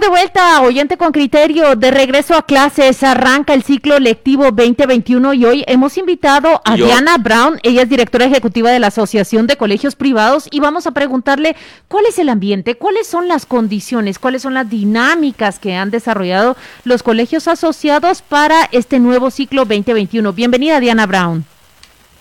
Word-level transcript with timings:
Estamos 0.00 0.16
de 0.16 0.22
vuelta, 0.22 0.62
oyente 0.62 0.96
con 0.96 1.12
criterio, 1.12 1.76
de 1.76 1.90
regreso 1.90 2.34
a 2.34 2.46
clases, 2.46 3.02
arranca 3.02 3.52
el 3.52 3.62
ciclo 3.62 3.98
lectivo 3.98 4.44
2021 4.44 5.34
y 5.34 5.44
hoy 5.44 5.64
hemos 5.66 5.98
invitado 5.98 6.62
a 6.64 6.76
Diana 6.76 7.18
Brown, 7.18 7.58
ella 7.62 7.82
es 7.82 7.88
directora 7.90 8.24
ejecutiva 8.24 8.70
de 8.70 8.78
la 8.78 8.86
Asociación 8.86 9.46
de 9.46 9.58
Colegios 9.58 9.96
Privados 9.96 10.48
y 10.50 10.60
vamos 10.60 10.86
a 10.86 10.92
preguntarle 10.92 11.54
cuál 11.86 12.06
es 12.06 12.18
el 12.18 12.30
ambiente, 12.30 12.76
cuáles 12.76 13.08
son 13.08 13.28
las 13.28 13.44
condiciones, 13.44 14.18
cuáles 14.18 14.40
son 14.40 14.54
las 14.54 14.70
dinámicas 14.70 15.58
que 15.58 15.74
han 15.74 15.90
desarrollado 15.90 16.56
los 16.84 17.02
colegios 17.02 17.46
asociados 17.46 18.22
para 18.22 18.70
este 18.72 19.00
nuevo 19.00 19.30
ciclo 19.30 19.66
2021. 19.66 20.32
Bienvenida 20.32 20.80
Diana 20.80 21.04
Brown. 21.04 21.44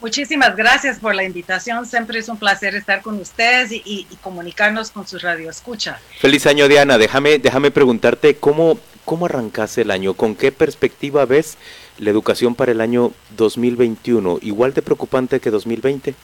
Muchísimas 0.01 0.55
gracias 0.55 0.99
por 0.99 1.13
la 1.13 1.23
invitación. 1.23 1.85
Siempre 1.85 2.19
es 2.19 2.29
un 2.29 2.37
placer 2.37 2.73
estar 2.75 3.01
con 3.01 3.19
ustedes 3.19 3.71
y, 3.71 4.07
comunicarnos 4.21 4.91
con 4.91 5.05
su 5.05 5.17
radio 5.19 5.49
escucha. 5.49 5.99
Feliz 6.19 6.45
año, 6.45 6.67
Diana. 6.69 6.97
Déjame, 6.97 7.37
déjame 7.37 7.69
preguntarte 7.69 8.35
cómo, 8.35 8.79
cómo 9.03 9.25
arrancaste 9.25 9.81
el 9.81 9.91
año, 9.91 10.13
con 10.13 10.35
qué 10.35 10.53
perspectiva 10.53 11.25
ves 11.25 11.57
la 11.97 12.09
educación 12.11 12.55
para 12.55 12.71
el 12.71 12.79
año 12.79 13.11
2021, 13.35 14.39
igual 14.41 14.73
de 14.73 14.81
preocupante 14.81 15.41
que 15.41 15.51
2020. 15.51 16.15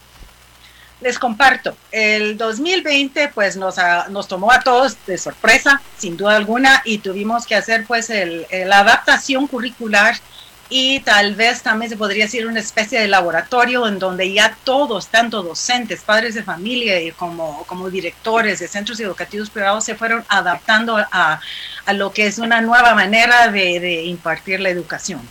Les 1.02 1.20
comparto, 1.20 1.76
el 1.92 2.38
2020 2.38 3.30
pues 3.36 3.58
nos, 3.58 3.76
nos 4.10 4.30
tomó 4.30 4.54
a 4.54 4.62
todos 4.62 4.96
de 5.06 5.18
sorpresa, 5.18 5.82
sin 5.98 6.16
duda 6.16 6.38
alguna, 6.38 6.82
y 6.86 7.00
tuvimos 7.00 7.46
que 7.46 7.56
hacer 7.56 7.86
pues 7.86 8.10
el, 8.10 8.48
la 8.66 8.80
adaptación 8.80 9.48
curricular 9.48 10.16
y 10.70 11.00
tal 11.02 11.36
vez 11.36 11.62
también 11.62 11.90
se 11.90 11.98
podría 11.98 12.26
decir 12.26 12.48
una 12.48 12.60
especie 12.60 13.00
de 13.00 13.08
laboratorio 13.08 13.88
en 13.88 14.00
donde 14.00 14.34
ya 14.34 14.58
todos, 14.64 15.08
tanto 15.08 15.44
docentes, 15.44 16.02
padres 16.02 16.34
de 16.34 16.44
familia 16.44 17.00
y 17.00 17.12
como, 17.12 17.64
como 17.68 17.90
directores 17.90 18.60
de 18.60 18.68
centros 18.68 19.00
educativos 19.00 19.52
privados, 19.52 19.86
se 19.86 19.96
fueron 19.96 20.26
adaptando 20.28 20.98
a, 20.98 21.40
a 21.86 21.94
lo 21.94 22.12
que 22.12 22.26
es 22.26 22.40
una 22.40 22.62
nueva 22.62 22.96
manera 22.96 23.50
de, 23.50 24.04
impartir 24.06 24.60
la 24.60 24.70
educación. 24.70 25.22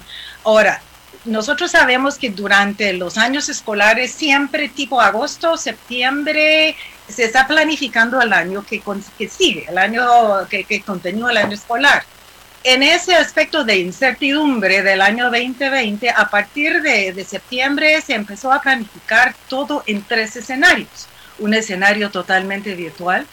Ahora, 0.44 0.80
nosotros 1.24 1.70
sabemos 1.70 2.16
que 2.16 2.30
durante 2.30 2.92
los 2.92 3.18
años 3.18 3.48
escolares, 3.48 4.12
siempre 4.12 4.68
tipo 4.68 5.00
agosto, 5.00 5.56
septiembre, 5.56 6.77
se 7.08 7.24
está 7.24 7.48
planificando 7.48 8.20
el 8.20 8.32
año 8.32 8.64
que, 8.64 8.80
que 9.18 9.28
sigue, 9.28 9.66
el 9.68 9.78
año 9.78 10.05
que, 10.48 10.64
que 10.64 10.82
continúa 10.82 11.32
el 11.32 11.38
año 11.38 11.55
escolar 11.55 12.05
en 12.65 12.83
ese 12.83 13.15
aspecto 13.15 13.62
de 13.62 13.77
incertidumbre 13.77 14.83
del 14.83 15.03
año 15.03 15.31
2020, 15.31 16.09
a 16.09 16.31
partir 16.31 16.81
de, 16.81 17.25
septiembre 17.25 18.01
se 18.01 18.15
empezó 18.15 18.51
a 18.51 18.62
planificar 18.62 19.34
todo 19.48 19.84
en 19.87 20.03
tres 20.03 20.34
escenarios. 20.37 21.07
Un 21.39 21.53
escenario 21.53 22.11
totalmente 22.11 22.75
virtual, 22.75 23.27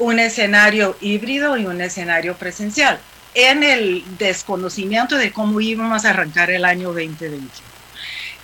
un 0.00 0.18
escenario 0.18 0.96
híbrido 1.00 1.56
y 1.56 1.66
un 1.66 1.80
escenario 1.80 2.34
presencial, 2.34 2.98
en 3.34 3.62
el 3.62 4.04
desconocimiento 4.18 5.16
de 5.16 5.30
cómo 5.32 5.60
íbamos 5.60 6.04
a 6.04 6.10
arrancar 6.10 6.50
el 6.50 6.64
año 6.64 6.88
2021. 6.88 7.71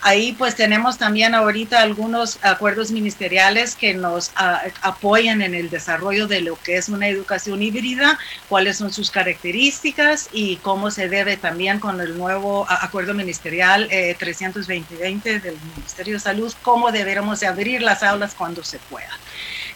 Ahí 0.01 0.33
pues 0.33 0.55
tenemos 0.55 0.97
también 0.97 1.35
ahorita 1.35 1.83
algunos 1.83 2.39
acuerdos 2.43 2.93
ministeriales 2.93 3.75
que 3.75 3.95
nos 3.95 4.31
apoyan 4.37 5.43
en 5.43 5.55
el 5.55 5.71
desarrollo 5.71 6.29
de 6.29 6.41
lo 6.41 6.57
que 6.61 6.77
es 6.77 6.89
una 6.89 7.09
educación 7.09 7.63
híbrida, 7.63 8.17
cuáles 8.49 8.77
son 8.77 8.93
sus 8.93 9.11
características 9.11 10.29
y 10.33 10.57
cómo 10.57 10.93
se 10.93 11.09
debe 11.09 11.37
también 11.37 11.81
con 11.81 12.01
el 12.01 12.17
nuevo 12.17 12.65
acuerdo 12.69 13.13
ministerial 13.13 13.89
eh, 13.91 14.15
320 14.17 15.41
del 15.41 15.59
Ministerio 15.75 16.15
de 16.15 16.21
Salud, 16.21 16.55
cómo 16.63 16.93
deberíamos 16.93 17.41
de 17.41 17.49
abrir 17.49 17.83
las 17.83 18.05
aulas 18.05 18.35
cuando 18.35 18.63
se 18.63 18.79
pueda. 18.79 19.11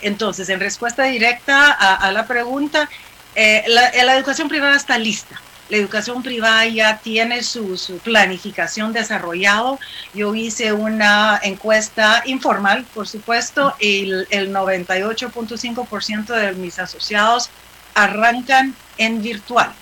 Entonces, 0.03 0.49
en 0.49 0.61
respuesta 0.61 1.05
directa 1.05 1.73
a, 1.73 2.13
la 2.13 2.27
pregunta, 2.27 2.89
eh, 3.35 3.65
la 3.67 4.17
educación 4.17 4.49
privada 4.49 4.77
está 4.77 4.99
lista 4.99 5.41
la 5.73 5.79
educación 5.79 6.23
privada 6.23 6.67
ya 6.67 6.99
tiene 6.99 7.43
su, 7.43 7.99
planificación 8.05 8.93
desarrollado. 8.93 9.79
Yo 10.13 10.35
hice 10.35 10.75
una 10.75 11.41
encuesta 11.43 12.23
informal, 12.27 12.85
por 12.93 13.09
supuesto, 13.09 13.75
y 13.81 14.03
el, 14.03 14.27
el 14.29 14.53
98.5% 14.53 16.27
de 16.27 16.53
mis 16.53 16.79
asociados 16.79 17.49
arrancan 17.95 18.75
en 18.99 19.23
virtual 19.23 19.73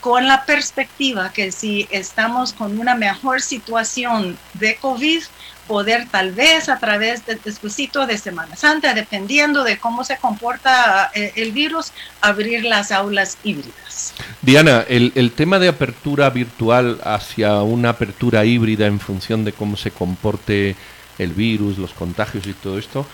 con 0.00 0.28
la 0.28 0.44
perspectiva 0.44 1.32
que 1.32 1.50
si 1.50 1.88
estamos 1.90 2.52
con 2.52 2.78
una 2.78 2.94
mejor 2.94 3.40
situación 3.40 4.38
de 4.54 4.76
COVID, 4.76 5.22
poder 5.66 6.08
tal 6.10 6.32
vez 6.32 6.68
a 6.68 6.78
través 6.78 7.24
del 7.26 7.40
despuésito 7.44 8.06
de 8.06 8.18
Semana 8.18 8.56
Santa, 8.56 8.94
dependiendo 8.94 9.64
de 9.64 9.78
cómo 9.78 10.04
se 10.04 10.16
comporta 10.16 11.10
eh, 11.14 11.32
el 11.36 11.52
virus, 11.52 11.92
abrir 12.20 12.64
las 12.64 12.92
aulas 12.92 13.38
híbridas. 13.44 14.14
Diana, 14.42 14.84
el, 14.88 15.12
el, 15.14 15.32
tema 15.32 15.58
de 15.58 15.68
apertura 15.68 16.30
virtual 16.30 17.00
hacia 17.04 17.62
una 17.62 17.90
apertura 17.90 18.44
híbrida 18.44 18.86
en 18.86 19.00
función 19.00 19.44
de 19.44 19.52
cómo 19.52 19.76
se 19.76 19.90
comporte 19.90 20.76
el 21.18 21.32
virus, 21.32 21.78
los 21.78 21.92
contagios 21.92 22.46
y 22.46 22.52
todo 22.52 22.78
esto, 22.78 23.06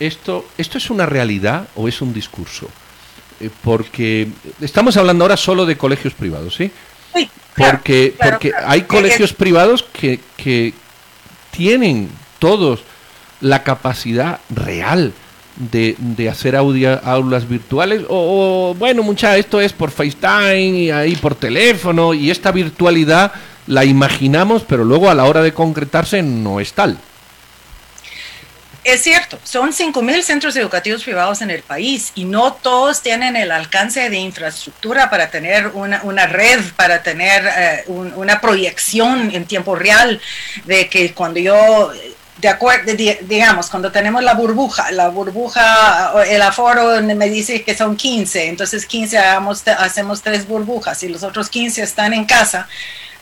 ¿esto, 0.00 0.46
esto 0.58 0.78
es 0.78 0.90
una 0.90 1.06
realidad 1.06 1.68
o 1.74 1.88
es 1.88 2.00
un 2.00 2.12
discurso? 2.12 2.68
Eh, 3.40 3.50
porque 3.62 4.28
estamos 4.60 4.96
hablando 4.96 5.24
ahora 5.24 5.36
solo 5.36 5.66
de 5.66 5.76
colegios 5.76 6.14
privados, 6.14 6.56
¿sí? 6.56 6.70
Sí, 7.14 7.30
porque, 7.56 8.14
porque 8.20 8.52
hay 8.66 8.82
colegios 8.82 9.32
privados 9.32 9.82
que, 9.82 10.20
que, 10.36 10.74
tienen 11.50 12.08
todos 12.38 12.80
la 13.40 13.62
capacidad 13.62 14.40
real 14.50 15.12
de, 15.56 15.96
de 15.98 16.28
hacer 16.28 16.56
aulas 16.56 17.48
virtuales 17.48 18.02
o, 18.08 18.74
bueno, 18.78 19.02
mucha, 19.02 19.36
esto 19.36 19.60
es 19.60 19.72
por 19.72 19.90
FaceTime 19.90 20.68
y 20.68 20.90
ahí 20.90 21.16
por 21.16 21.34
teléfono 21.34 22.14
y 22.14 22.30
esta 22.30 22.52
virtualidad 22.52 23.32
la 23.66 23.84
imaginamos, 23.84 24.62
pero 24.62 24.84
luego 24.84 25.10
a 25.10 25.14
la 25.14 25.24
hora 25.24 25.42
de 25.42 25.52
concretarse 25.52 26.22
no 26.22 26.60
es 26.60 26.72
tal. 26.72 26.98
Es 28.88 29.02
cierto, 29.02 29.38
son 29.44 29.74
5.000 29.74 30.22
centros 30.22 30.56
educativos 30.56 31.04
privados 31.04 31.42
en 31.42 31.50
el 31.50 31.62
país 31.62 32.10
y 32.14 32.24
no 32.24 32.54
todos 32.54 33.02
tienen 33.02 33.36
el 33.36 33.52
alcance 33.52 34.08
de 34.08 34.16
infraestructura 34.16 35.10
para 35.10 35.28
tener 35.28 35.66
una, 35.74 36.00
una 36.04 36.26
red, 36.26 36.58
para 36.74 37.02
tener 37.02 37.46
eh, 37.54 37.84
una 37.86 38.40
proyección 38.40 39.30
en 39.34 39.44
tiempo 39.44 39.76
real 39.76 40.18
de 40.64 40.88
que 40.88 41.12
cuando 41.12 41.38
yo 41.38 41.92
de 42.38 42.48
acuerdo, 42.48 42.94
digamos, 42.94 43.68
cuando 43.68 43.92
tenemos 43.92 44.22
la 44.22 44.32
burbuja, 44.32 44.90
la 44.90 45.08
burbuja, 45.10 46.24
el 46.26 46.40
aforo 46.40 47.02
me 47.02 47.28
dice 47.28 47.62
que 47.62 47.76
son 47.76 47.94
15, 47.94 48.46
entonces 48.46 48.86
15 48.86 49.18
hagamos, 49.18 49.68
hacemos 49.68 50.22
tres 50.22 50.48
burbujas 50.48 51.02
y 51.02 51.08
los 51.08 51.24
otros 51.24 51.50
15 51.50 51.82
están 51.82 52.14
en 52.14 52.24
casa, 52.24 52.66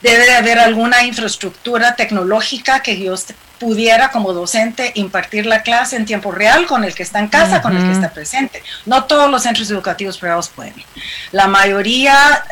debe 0.01 0.27
de 0.27 0.35
haber 0.37 0.61
alguna 0.61 1.03
infraestructura 1.03 1.97
tecnológica 1.97 2.83
que 2.83 3.01
yo 3.01 3.17
pudiera 3.59 4.11
como 4.11 4.33
docente 4.33 4.93
impartir 4.95 5.47
la 5.47 5.63
clase 5.63 5.97
en 5.97 6.05
tiempo 6.05 6.33
real 6.33 6.67
con 6.67 6.85
el 6.85 6.95
que 6.95 7.03
está 7.03 7.21
en 7.21 7.29
casa, 7.29 7.63
con 7.63 7.77
el 7.77 7.85
que 7.85 7.93
está 7.93 8.11
presente. 8.11 8.63
No 8.85 9.05
todos 9.05 9.31
los 9.31 9.43
centros 9.43 9.71
educativos 9.71 10.19
privados 10.19 10.49
pueden. 10.49 10.75
La 11.33 11.47
mayoría 11.47 12.45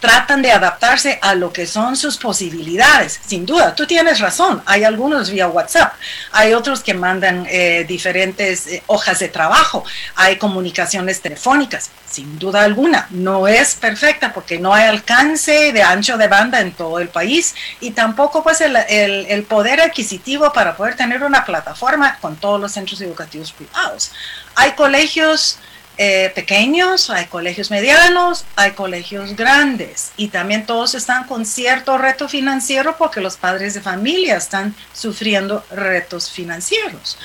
tratan 0.00 0.42
de 0.42 0.52
adaptarse 0.52 1.18
a 1.22 1.34
lo 1.34 1.52
que 1.52 1.66
son 1.66 1.96
sus 1.96 2.16
posibilidades. 2.16 3.20
Sin 3.24 3.46
duda, 3.46 3.74
tú 3.74 3.86
tienes 3.86 4.20
razón, 4.20 4.62
hay 4.66 4.84
algunos 4.84 5.30
vía 5.30 5.48
WhatsApp, 5.48 5.94
hay 6.32 6.54
otros 6.54 6.80
que 6.80 6.94
mandan 6.94 7.46
eh, 7.48 7.84
diferentes 7.88 8.66
eh, 8.66 8.82
hojas 8.86 9.18
de 9.18 9.28
trabajo, 9.28 9.84
hay 10.14 10.36
comunicaciones 10.36 11.20
telefónicas, 11.20 11.90
sin 12.08 12.38
duda 12.38 12.62
alguna, 12.62 13.06
no 13.10 13.48
es 13.48 13.74
perfecta 13.74 14.32
porque 14.32 14.58
no 14.58 14.74
hay 14.74 14.84
alcance 14.84 15.72
de 15.72 15.82
ancho 15.82 16.16
de 16.16 16.28
banda 16.28 16.60
en 16.60 16.72
todo 16.72 16.98
el 16.98 17.08
país 17.08 17.54
y 17.80 17.92
tampoco 17.92 18.42
pues 18.42 18.60
el, 18.60 18.76
el 18.76 19.42
poder 19.44 19.80
adquisitivo 19.80 20.52
para 20.52 20.76
poder 20.76 20.96
tener 20.96 21.22
una 21.22 21.44
plataforma 21.44 22.18
con 22.20 22.36
todos 22.36 22.60
los 22.60 22.72
centros 22.72 23.00
educativos 23.00 23.52
privados. 23.52 24.12
Hay 24.54 24.72
colegios 24.72 25.58
eh, 25.98 26.30
pequeños, 26.34 27.08
hay 27.08 27.24
colegios 27.24 27.70
medianos, 27.70 28.44
hay 28.54 28.72
colegios 28.72 29.34
grandes 29.34 30.12
y 30.18 30.28
también 30.28 30.66
todos 30.66 30.94
están 30.94 31.24
con 31.24 31.46
cierto 31.46 31.96
reto 31.96 32.28
financiero 32.28 32.96
porque 32.98 33.22
los 33.22 33.38
padres 33.38 33.72
de 33.72 33.80
familia 33.80 34.36
están 34.36 34.74
sufriendo 34.92 35.64
retos 35.70 36.30
financieros. 36.30 37.18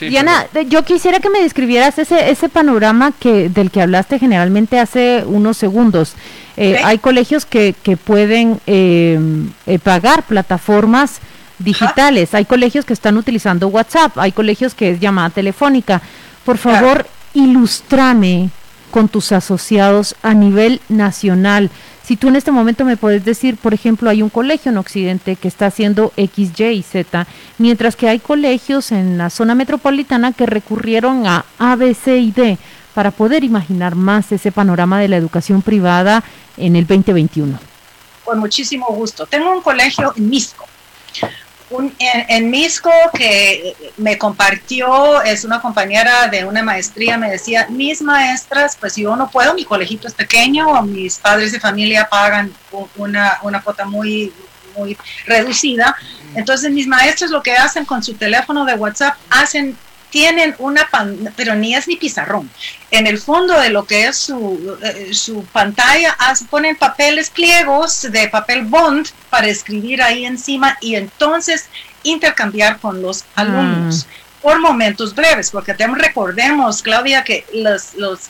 Diana, 0.00 0.46
yo 0.68 0.84
quisiera 0.84 1.20
que 1.20 1.30
me 1.30 1.40
describieras 1.40 1.96
ese, 1.98 2.28
ese 2.28 2.48
panorama 2.48 3.12
que, 3.18 3.48
del 3.50 3.70
que 3.70 3.82
hablaste 3.82 4.18
generalmente 4.18 4.80
hace 4.80 5.22
unos 5.26 5.56
segundos. 5.56 6.14
Eh, 6.56 6.80
hay 6.82 6.98
colegios 6.98 7.46
que, 7.46 7.74
que 7.84 7.96
pueden 7.96 8.60
eh, 8.66 9.18
pagar 9.84 10.24
plataformas 10.24 11.20
digitales. 11.58 12.34
Hay 12.34 12.44
colegios 12.44 12.84
que 12.84 12.92
están 12.92 13.16
utilizando 13.16 13.68
WhatsApp, 13.68 14.18
hay 14.18 14.32
colegios 14.32 14.74
que 14.74 14.90
es 14.90 15.00
llamada 15.00 15.30
telefónica. 15.30 16.02
Por 16.46 16.58
favor, 16.58 17.06
ilustrame 17.34 18.50
con 18.92 19.08
tus 19.08 19.32
asociados 19.32 20.14
a 20.22 20.32
nivel 20.32 20.80
nacional. 20.88 21.70
Si 22.04 22.16
tú 22.16 22.28
en 22.28 22.36
este 22.36 22.52
momento 22.52 22.84
me 22.84 22.96
puedes 22.96 23.24
decir, 23.24 23.56
por 23.56 23.74
ejemplo, 23.74 24.08
hay 24.08 24.22
un 24.22 24.30
colegio 24.30 24.70
en 24.70 24.78
Occidente 24.78 25.34
que 25.34 25.48
está 25.48 25.66
haciendo 25.66 26.12
X, 26.16 26.52
Y 26.56 26.64
y 26.66 26.82
Z, 26.84 27.26
mientras 27.58 27.96
que 27.96 28.08
hay 28.08 28.20
colegios 28.20 28.92
en 28.92 29.18
la 29.18 29.28
zona 29.28 29.56
metropolitana 29.56 30.32
que 30.32 30.46
recurrieron 30.46 31.26
a 31.26 31.44
A, 31.58 31.74
B, 31.74 31.94
C 31.94 32.18
y 32.18 32.30
D 32.30 32.58
para 32.94 33.10
poder 33.10 33.42
imaginar 33.42 33.96
más 33.96 34.30
ese 34.30 34.52
panorama 34.52 35.00
de 35.00 35.08
la 35.08 35.16
educación 35.16 35.62
privada 35.62 36.22
en 36.56 36.76
el 36.76 36.86
2021. 36.86 37.58
Con 38.24 38.38
muchísimo 38.38 38.86
gusto. 38.86 39.26
Tengo 39.26 39.50
un 39.50 39.62
colegio 39.62 40.14
en 40.16 40.30
Misco 40.30 40.64
en, 41.98 42.50
Misco 42.50 42.90
que 43.12 43.74
me 43.96 44.18
compartió, 44.18 45.22
es 45.22 45.44
una 45.44 45.60
compañera 45.60 46.28
de 46.28 46.44
una 46.44 46.62
maestría, 46.62 47.18
me 47.18 47.30
decía, 47.30 47.66
mis 47.68 48.02
maestras, 48.02 48.76
pues 48.78 48.96
yo 48.96 49.16
no 49.16 49.30
puedo, 49.30 49.54
mi 49.54 49.64
colegito 49.64 50.06
es 50.06 50.14
pequeño, 50.14 50.82
mis 50.82 51.18
padres 51.18 51.52
de 51.52 51.60
familia 51.60 52.08
pagan 52.08 52.52
una, 52.96 53.38
una 53.42 53.62
cuota 53.62 53.84
muy, 53.84 54.32
muy 54.76 54.96
reducida. 55.26 55.96
Entonces 56.34 56.70
mis 56.70 56.86
maestros 56.86 57.30
lo 57.30 57.42
que 57.42 57.52
hacen 57.52 57.84
con 57.84 58.02
su 58.02 58.14
teléfono 58.14 58.64
de 58.64 58.74
WhatsApp, 58.74 59.16
hacen 59.30 59.76
tienen 60.10 60.54
una, 60.58 60.88
pero 61.36 61.54
ni 61.54 61.74
es 61.74 61.88
ni 61.88 61.96
pizarrón. 61.96 62.50
En 62.90 63.06
el 63.06 63.18
fondo 63.18 63.58
de 63.60 63.70
lo 63.70 63.84
que 63.84 64.06
es 64.06 64.16
su, 64.16 64.78
eh, 64.82 65.12
su 65.12 65.44
pantalla, 65.46 66.16
ponen 66.48 66.76
papeles 66.76 67.30
pliegos 67.30 68.02
de 68.10 68.28
papel 68.28 68.62
bond 68.62 69.08
para 69.30 69.48
escribir 69.48 70.02
ahí 70.02 70.24
encima 70.24 70.78
y 70.80 70.94
entonces 70.94 71.66
intercambiar 72.02 72.78
con 72.78 73.02
los 73.02 73.22
ah. 73.34 73.42
alumnos. 73.42 74.06
por 74.42 74.60
momentos 74.60 75.12
breves, 75.14 75.50
porque 75.50 75.74
recordemos, 75.74 76.80
Claudia, 76.80 77.24
que 77.24 77.44
los, 77.52 77.94
los 77.94 78.28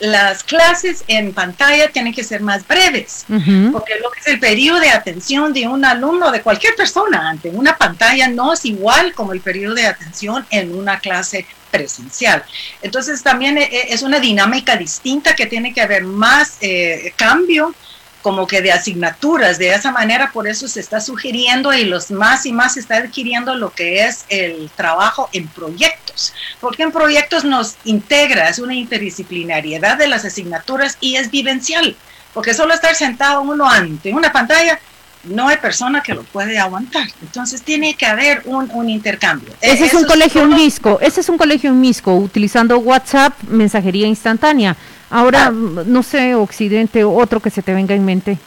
las 0.00 0.44
clases 0.44 1.04
en 1.08 1.32
pantalla 1.32 1.90
tienen 1.90 2.12
que 2.12 2.22
ser 2.22 2.40
más 2.40 2.66
breves, 2.66 3.24
porque 3.26 3.94
lo 4.00 4.10
que 4.10 4.20
es 4.20 4.26
el 4.28 4.38
periodo 4.38 4.80
de 4.80 4.90
atención 4.90 5.52
de 5.52 5.66
un 5.66 5.84
alumno, 5.84 6.30
de 6.30 6.42
cualquier 6.42 6.74
persona 6.76 7.28
ante 7.28 7.48
una 7.50 7.76
pantalla, 7.76 8.28
no 8.28 8.52
es 8.52 8.64
igual 8.64 9.12
como 9.14 9.32
el 9.32 9.40
periodo 9.40 9.74
de 9.74 9.86
atención 9.86 10.46
en 10.50 10.74
una 10.74 11.00
clase 11.00 11.46
presencial. 11.70 12.44
Entonces 12.82 13.22
también 13.22 13.58
eh, 13.58 13.68
es 13.88 14.02
una 14.02 14.20
dinámica 14.20 14.76
distinta 14.76 15.34
que 15.34 15.46
tiene 15.46 15.74
que 15.74 15.80
haber 15.80 16.04
más 16.04 16.58
eh, 16.60 17.12
cambio 17.16 17.74
como 18.22 18.46
que 18.46 18.62
de 18.62 18.72
asignaturas. 18.72 19.58
De 19.58 19.70
esa 19.70 19.92
manera, 19.92 20.30
por 20.32 20.48
eso 20.48 20.68
se 20.68 20.80
está 20.80 21.00
sugiriendo 21.00 21.72
y 21.72 21.84
los 21.84 22.10
más 22.10 22.46
y 22.46 22.52
más 22.52 22.74
se 22.74 22.80
está 22.80 22.96
adquiriendo 22.96 23.54
lo 23.54 23.70
que 23.70 24.04
es 24.04 24.24
el 24.28 24.70
trabajo 24.76 25.28
en 25.32 25.48
proyectos. 25.48 26.32
Porque 26.60 26.82
en 26.82 26.92
proyectos 26.92 27.44
nos 27.44 27.76
integra, 27.84 28.48
es 28.48 28.58
una 28.58 28.74
interdisciplinariedad 28.74 29.96
de 29.96 30.08
las 30.08 30.24
asignaturas 30.24 30.98
y 31.00 31.16
es 31.16 31.30
vivencial. 31.30 31.96
Porque 32.34 32.54
solo 32.54 32.74
estar 32.74 32.94
sentado 32.94 33.42
uno 33.42 33.68
ante 33.68 34.12
una 34.12 34.32
pantalla 34.32 34.78
no 35.28 35.48
hay 35.48 35.56
persona 35.58 36.02
que 36.02 36.14
lo 36.14 36.22
puede 36.24 36.58
aguantar. 36.58 37.08
Entonces 37.22 37.62
tiene 37.62 37.94
que 37.94 38.06
haber 38.06 38.42
un, 38.46 38.88
intercambio. 38.88 39.52
Ese 39.60 39.86
es 39.86 39.94
un 39.94 40.04
colegio 40.04 40.42
en 40.42 40.50
Misco, 40.50 40.98
ese 41.00 41.20
es 41.20 41.28
un 41.28 41.38
colegio 41.38 41.70
en 41.70 41.80
Misco, 41.80 42.14
utilizando 42.14 42.78
WhatsApp, 42.78 43.34
mensajería 43.48 44.06
instantánea. 44.06 44.76
Ahora, 45.10 45.46
ah. 45.46 45.50
no 45.52 46.02
sé, 46.02 46.34
Occidente, 46.34 47.04
otro 47.04 47.40
que 47.40 47.50
se 47.50 47.62
te 47.62 47.72
venga 47.72 47.94
en 47.94 48.04
mente. 48.04 48.38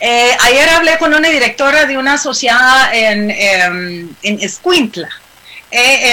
Eh, 0.00 0.30
ayer 0.40 0.68
hablé 0.70 0.96
con 0.98 1.12
una 1.12 1.28
directora 1.28 1.86
de 1.86 1.98
una 1.98 2.14
asociada 2.14 2.94
en, 2.94 3.30
em, 3.30 4.08
en 4.22 4.40
Escuintla. 4.40 5.08
Eh, 5.70 6.12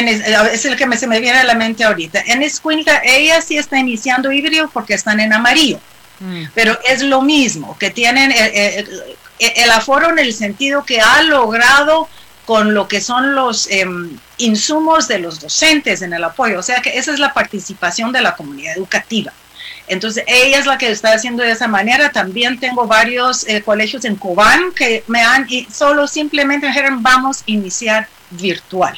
es 0.51 0.65
el 0.65 0.75
que 0.75 0.85
me, 0.85 0.97
se 0.97 1.07
me 1.07 1.19
viene 1.19 1.39
a 1.39 1.43
la 1.43 1.55
mente 1.55 1.83
ahorita. 1.83 2.21
En 2.25 2.41
Escuintla, 2.41 3.01
ella 3.03 3.41
sí 3.41 3.57
está 3.57 3.77
iniciando 3.77 4.31
híbrido 4.31 4.69
porque 4.73 4.95
están 4.95 5.19
en 5.19 5.33
amarillo. 5.33 5.79
Mm. 6.19 6.45
Pero 6.53 6.77
es 6.87 7.01
lo 7.01 7.21
mismo, 7.21 7.77
que 7.77 7.89
tienen 7.89 8.31
eh, 8.31 8.85
el 9.39 9.69
aforo 9.71 10.09
en 10.09 10.19
el 10.19 10.33
sentido 10.33 10.83
que 10.85 11.01
ha 11.01 11.23
logrado 11.23 12.07
con 12.45 12.73
lo 12.73 12.87
que 12.87 13.01
son 13.01 13.35
los 13.35 13.67
em, 13.71 14.17
insumos 14.37 15.07
de 15.07 15.19
los 15.19 15.39
docentes 15.39 16.01
en 16.01 16.13
el 16.13 16.23
apoyo. 16.23 16.59
O 16.59 16.63
sea 16.63 16.81
que 16.81 16.97
esa 16.97 17.11
es 17.13 17.19
la 17.19 17.33
participación 17.33 18.11
de 18.11 18.21
la 18.21 18.35
comunidad 18.35 18.77
educativa. 18.77 19.33
Entonces, 19.87 20.23
ella 20.27 20.59
es 20.59 20.65
la 20.65 20.77
que 20.77 20.89
está 20.89 21.13
haciendo 21.13 21.43
de 21.43 21.51
esa 21.51 21.67
manera. 21.67 22.11
También 22.11 22.59
tengo 22.59 22.87
varios 22.87 23.47
eh, 23.47 23.61
colegios 23.61 24.05
en 24.05 24.15
Cobán 24.15 24.71
que 24.75 25.03
me 25.07 25.21
han, 25.21 25.45
y 25.49 25.65
solo 25.65 26.07
simplemente 26.07 26.67
dijeron, 26.67 27.03
vamos 27.03 27.41
a 27.41 27.43
iniciar 27.45 28.07
virtual 28.31 28.97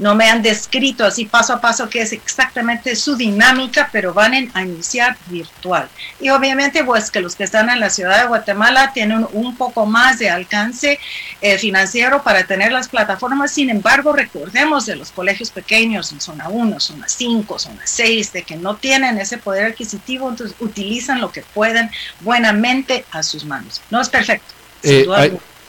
no 0.00 0.14
me 0.14 0.28
han 0.28 0.42
descrito 0.42 1.04
así 1.04 1.26
paso 1.26 1.52
a 1.52 1.60
paso 1.60 1.88
qué 1.88 2.02
es 2.02 2.12
exactamente 2.12 2.96
su 2.96 3.16
dinámica, 3.16 3.88
pero 3.92 4.14
van 4.14 4.50
a 4.54 4.62
iniciar 4.62 5.16
virtual. 5.26 5.88
Y 6.20 6.30
obviamente, 6.30 6.82
pues 6.84 7.10
que 7.10 7.20
los 7.20 7.36
que 7.36 7.44
están 7.44 7.68
en 7.68 7.80
la 7.80 7.90
ciudad 7.90 8.20
de 8.20 8.26
Guatemala 8.26 8.92
tienen 8.92 9.26
un 9.32 9.56
poco 9.56 9.86
más 9.86 10.18
de 10.18 10.30
alcance 10.30 10.98
eh, 11.42 11.58
financiero 11.58 12.22
para 12.22 12.44
tener 12.44 12.72
las 12.72 12.88
plataformas. 12.88 13.52
Sin 13.52 13.68
embargo, 13.68 14.12
recordemos 14.12 14.86
de 14.86 14.96
los 14.96 15.10
colegios 15.10 15.50
pequeños 15.50 16.12
en 16.12 16.20
zona 16.20 16.48
1, 16.48 16.80
zona 16.80 17.06
5, 17.06 17.58
zona 17.58 17.82
6, 17.84 18.32
de 18.32 18.42
que 18.42 18.56
no 18.56 18.76
tienen 18.76 19.18
ese 19.18 19.36
poder 19.36 19.66
adquisitivo, 19.66 20.30
entonces 20.30 20.56
utilizan 20.60 21.20
lo 21.20 21.30
que 21.30 21.42
pueden 21.42 21.90
buenamente 22.20 23.04
a 23.12 23.22
sus 23.22 23.44
manos. 23.44 23.82
No 23.90 24.00
es 24.00 24.08
perfecto. 24.08 24.54
Eh, 24.82 25.06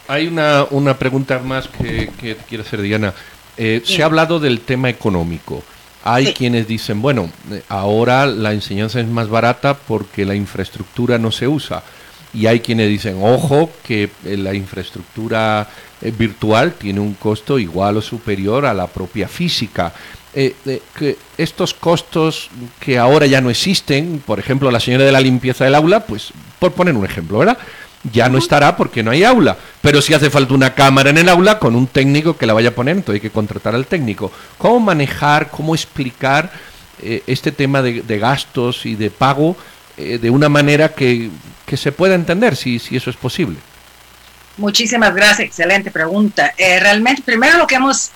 hay, 0.08 0.28
una, 0.28 0.66
una, 0.70 0.98
pregunta 0.98 1.40
más 1.40 1.68
que, 1.68 2.10
que 2.20 2.38
quiere 2.48 2.64
hacer 2.64 2.82
Diana. 2.82 3.14
Eh, 3.64 3.84
se 3.86 4.02
ha 4.02 4.08
hablado 4.08 4.40
del 4.40 4.62
tema 4.62 4.90
económico. 4.90 5.64
Hay 6.04 6.34
quienes 6.34 6.68
dicen, 6.68 7.00
bueno, 7.00 7.30
eh, 7.52 7.62
ahora 7.70 8.26
la 8.26 8.54
enseñanza 8.54 9.00
es 9.00 9.06
más 9.06 9.30
barata 9.30 9.76
porque 9.76 10.26
la 10.26 10.34
infraestructura 10.34 11.20
no 11.20 11.32
se 11.32 11.48
usa. 11.48 11.84
Y 12.34 12.48
hay 12.48 12.62
quienes 12.62 12.90
dicen, 12.90 13.20
ojo, 13.22 13.70
que 13.84 14.10
eh, 14.26 14.36
la 14.36 14.56
infraestructura 14.56 15.70
virtual 16.18 16.74
tiene 16.74 17.02
un 17.02 17.14
costo 17.14 17.60
igual 17.60 17.98
o 17.98 18.02
superior 18.02 18.66
a 18.66 18.74
la 18.74 18.88
propia 18.88 19.28
física. 19.28 19.94
que 20.34 21.18
estos 21.38 21.76
costos 21.76 22.50
que 22.80 22.98
ahora 22.98 23.28
ya 23.28 23.42
no 23.42 23.52
existen, 23.52 24.24
por 24.26 24.40
ejemplo, 24.40 24.72
la 24.72 24.80
señora 24.80 25.04
de 25.04 25.12
la 25.12 25.22
limpieza 25.22 25.66
del 25.66 25.76
aula, 25.76 26.00
pues 26.08 26.34
por 26.58 26.72
poner 26.72 26.96
un 26.96 27.06
ejemplo, 27.06 27.38
¿verdad? 27.38 27.60
Ya 28.12 28.30
no 28.30 28.38
estará 28.38 28.76
porque 28.76 29.04
no 29.04 29.12
hay 29.12 29.24
aula. 29.24 29.58
Pero 29.82 30.02
si 30.02 30.14
hace 30.14 30.30
falta 30.30 30.54
una 30.54 30.74
cámara 30.74 31.10
en 31.10 31.18
el 31.18 31.30
aula 31.30 31.60
con 31.60 31.76
un 31.76 31.88
técnico 31.88 32.38
que 32.38 32.46
la 32.46 32.54
vaya 32.54 32.70
a 32.70 32.76
poner, 32.76 32.98
entonces 32.98 33.22
hay 33.22 33.30
que 33.30 33.34
contratar 33.34 33.76
al 33.76 33.88
técnico. 33.88 34.32
¿Cómo 34.58 34.80
manejar, 34.80 35.50
cómo 35.50 35.76
explicar 35.76 36.52
eh, 37.02 37.24
este 37.28 37.52
tema 37.52 37.82
de, 37.82 38.20
gastos 38.20 38.86
y 38.86 38.96
de 38.96 39.10
pago 39.10 39.56
eh, 39.98 40.18
de 40.22 40.30
una 40.30 40.50
manera 40.50 40.90
que, 40.90 41.30
se 41.72 41.94
pueda 41.94 42.16
entender, 42.16 42.58
si, 42.58 42.80
si 42.80 42.98
eso 42.98 43.10
es 43.10 43.16
posible? 43.16 43.58
Muchísimas 44.58 45.16
gracias, 45.16 45.40
excelente 45.40 45.90
pregunta. 45.90 46.54
Eh, 46.58 46.80
realmente, 46.80 47.22
primero 47.22 47.58
lo 47.58 47.66
que 47.66 47.76
hemos 47.76 48.12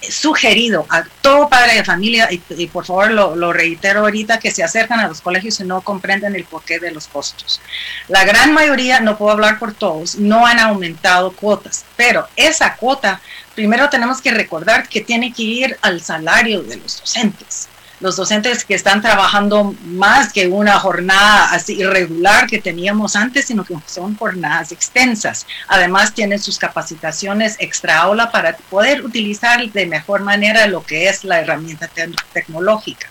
sugerido 0.00 0.86
a 0.88 1.04
todo 1.20 1.48
padre 1.48 1.74
de 1.74 1.84
familia, 1.84 2.28
y, 2.30 2.66
por 2.66 2.86
favor 2.86 3.10
lo, 3.10 3.52
reitero 3.52 4.00
ahorita, 4.00 4.38
que 4.38 4.50
se 4.50 4.62
acercan 4.62 5.00
a 5.00 5.08
los 5.08 5.20
colegios 5.20 5.60
y 5.60 5.64
no 5.64 5.80
comprenden 5.80 6.36
el 6.36 6.44
porqué 6.44 6.78
de 6.78 6.90
los 6.90 7.08
costos. 7.08 7.60
La 8.08 8.24
gran 8.24 8.52
mayoría, 8.52 9.00
no 9.00 9.18
puedo 9.18 9.32
hablar 9.32 9.58
por 9.58 9.74
todos, 9.74 10.16
no 10.16 10.46
han 10.46 10.58
aumentado 10.58 11.32
cuotas, 11.32 11.84
pero 11.96 12.26
esa 12.36 12.76
cuota, 12.76 13.20
primero 13.54 13.88
tenemos 13.88 14.20
que 14.20 14.30
recordar 14.30 14.88
que 14.88 15.00
tiene 15.00 15.32
que 15.32 15.42
ir 15.42 15.78
al 15.82 16.00
salario 16.00 16.62
de 16.62 16.76
los 16.76 17.00
docentes 17.00 17.68
los 18.00 18.16
docentes 18.16 18.64
que 18.64 18.74
están 18.74 19.02
trabajando 19.02 19.74
más 19.84 20.32
que 20.32 20.46
una 20.46 20.78
jornada 20.78 21.50
así 21.52 21.74
irregular 21.74 22.46
que 22.46 22.60
teníamos 22.60 23.16
antes, 23.16 23.46
sino 23.46 23.64
que 23.64 23.76
son 23.86 24.16
jornadas 24.16 24.72
extensas. 24.72 25.46
Además, 25.66 26.14
tienen 26.14 26.38
sus 26.38 26.58
capacitaciones 26.58 27.56
extra 27.58 27.98
aula 27.98 28.30
para 28.30 28.56
poder 28.56 29.04
utilizar 29.04 29.68
de 29.70 29.86
mejor 29.86 30.22
manera 30.22 30.66
lo 30.66 30.84
que 30.84 31.08
es 31.08 31.24
la 31.24 31.40
herramienta 31.40 31.90
tecnológica. 32.32 33.08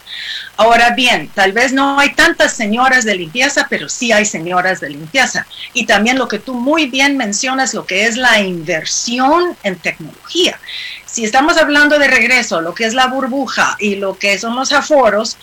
Ahora 0.56 0.92
bien, 0.92 1.30
tal 1.34 1.52
vez 1.52 1.74
no 1.74 2.00
hay 2.00 2.14
tantas 2.14 2.54
señoras 2.54 3.04
de 3.04 3.16
limpieza, 3.16 3.68
pero 3.70 3.90
sí 3.90 4.12
hay 4.12 4.26
señoras 4.26 4.80
de 4.80 4.90
limpieza. 4.90 5.46
Y 5.74 5.86
también 5.86 6.18
lo 6.18 6.28
que 6.28 6.40
tú 6.40 6.54
muy 6.54 6.88
bien 6.88 7.18
mencionas, 7.18 7.74
lo 7.74 7.86
que 7.86 8.06
es 8.06 8.18
la 8.18 8.40
inversión 8.40 9.56
en 9.64 9.78
tecnología 9.78 10.60
si 11.08 11.24
estamos 11.24 11.58
hablando 11.58 11.98
de 11.98 12.08
regreso, 12.08 12.62
lo 12.62 12.76
que 12.76 12.86
es 12.86 12.94
la 12.94 13.08
burbuja 13.08 13.76
y 13.80 13.96
lo 13.96 14.18
que 14.18 14.38
son 14.38 14.56
los 14.56 14.72
aforos, 14.72 15.38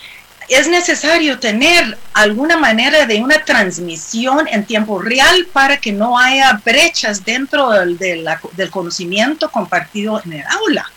es 0.47 0.67
necesario 0.67 1.39
tener 1.39 1.97
alguna 2.13 2.55
manera 2.55 3.05
de 3.05 3.21
una 3.21 3.43
transmisión 3.43 4.47
en 4.47 4.63
tiempo 4.65 4.99
real 5.01 5.47
para 5.51 5.77
que 5.77 5.91
no 5.91 6.19
haya 6.19 6.61
brechas 6.63 7.25
dentro 7.25 7.71
del, 7.71 7.97
del 7.97 8.69
conocimiento 8.69 9.49
compartido 9.49 10.21
en 10.23 10.33
el 10.33 10.43
aula. 10.47 10.91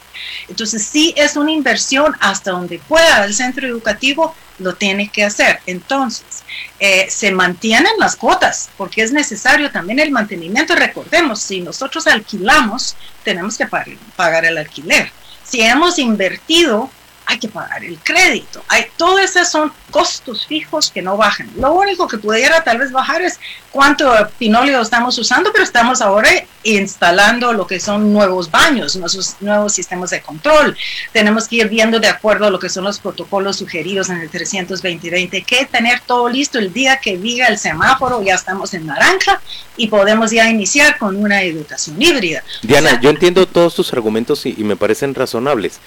Entonces 0.49 0.85
sí 0.85 1.15
es 1.17 1.37
una 1.37 1.53
inversión 1.53 2.15
hasta 2.21 2.51
donde 2.53 2.79
pueda 2.79 3.25
el 3.25 3.35
centro 3.35 3.67
educativo 3.67 4.35
lo 4.59 4.75
tiene 4.75 5.09
que 5.09 5.25
hacer. 5.25 5.61
Entonces, 5.67 6.43
eh, 6.81 7.07
se 7.11 7.31
mantienen 7.31 7.93
las 7.99 8.17
cuotas 8.17 8.71
porque 8.77 9.03
es 9.03 9.13
necesario 9.13 9.71
también 9.71 9.99
el 9.99 10.11
mantenimiento. 10.11 10.75
Recordemos, 10.75 11.41
si 11.41 11.61
nosotros 11.61 12.07
alquilamos, 12.07 12.97
tenemos 13.25 13.57
que 13.57 13.69
pagar 14.17 14.45
el 14.45 14.59
alquiler. 14.59 15.11
Si 15.45 15.61
hemos 15.61 15.99
invertido 15.99 16.91
hay 17.29 17.39
que 17.39 17.49
pagar 17.49 17.85
el 17.85 17.99
crédito. 17.99 18.65
Hay, 18.69 18.87
todos 18.97 19.21
esos 19.21 19.51
son 19.51 19.71
costos 19.91 20.47
fijos 20.47 20.91
que 20.91 21.03
no 21.03 21.19
bajan. 21.19 21.51
Lo 21.59 21.75
único 21.75 22.09
que 22.09 22.17
pudiera 22.17 22.65
tal 22.65 22.79
vez 22.79 22.91
bajar 22.91 23.21
es 23.21 23.39
cuánto 23.71 24.11
pinolio 24.39 24.81
estamos 24.81 25.19
usando, 25.19 25.53
pero 25.53 25.63
estamos 25.63 26.01
ahora 26.01 26.31
instalando 26.63 27.53
lo 27.53 27.67
que 27.67 27.81
son 27.81 28.15
nuevos 28.15 28.51
baños, 28.51 28.97
nuevos, 28.97 29.37
nuevos 29.41 29.75
sistemas 29.75 30.09
de 30.09 30.23
control. 30.23 30.75
Tenemos 31.13 31.49
que 31.49 31.57
ir 31.57 31.69
viendo 31.69 32.01
de 32.01 32.09
acuerdo 32.09 32.47
a 32.47 32.51
lo 32.51 32.59
que 32.59 32.71
son 32.71 32.85
los 32.85 32.99
protocolos 32.99 33.57
sugeridos 33.57 34.09
en 34.09 34.21
el 34.23 34.31
320-20, 34.31 35.45
que 35.45 35.67
tener 35.67 36.01
todo 36.01 36.31
listo 36.31 36.59
el 36.59 36.73
día 36.73 36.97
que 36.97 37.19
diga 37.19 37.49
el 37.49 37.59
semáforo, 37.59 38.23
ya 38.23 38.37
estamos 38.37 38.73
en 38.73 38.87
naranja 38.87 39.43
y 39.77 39.89
podemos 39.89 40.31
ya 40.31 40.49
iniciar 40.49 40.97
con 40.97 41.15
una 41.15 41.43
educación 41.43 42.01
híbrida. 42.01 42.43
Diana, 42.63 42.99
yo 43.03 43.11
entiendo 43.11 43.47
todos 43.47 43.75
tus 43.75 43.93
argumentos 43.93 44.47
y 44.47 44.55
me 44.65 44.77
parecen 44.77 45.15
razonables 45.15 45.79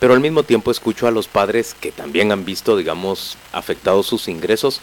pero 0.00 0.14
al 0.14 0.20
mismo 0.20 0.42
tiempo 0.42 0.70
escucho 0.70 1.06
a 1.06 1.10
los 1.10 1.28
padres 1.28 1.74
que 1.78 1.90
también 1.92 2.32
han 2.32 2.44
visto, 2.44 2.76
digamos, 2.76 3.36
afectados 3.52 4.06
sus 4.06 4.28
ingresos 4.28 4.80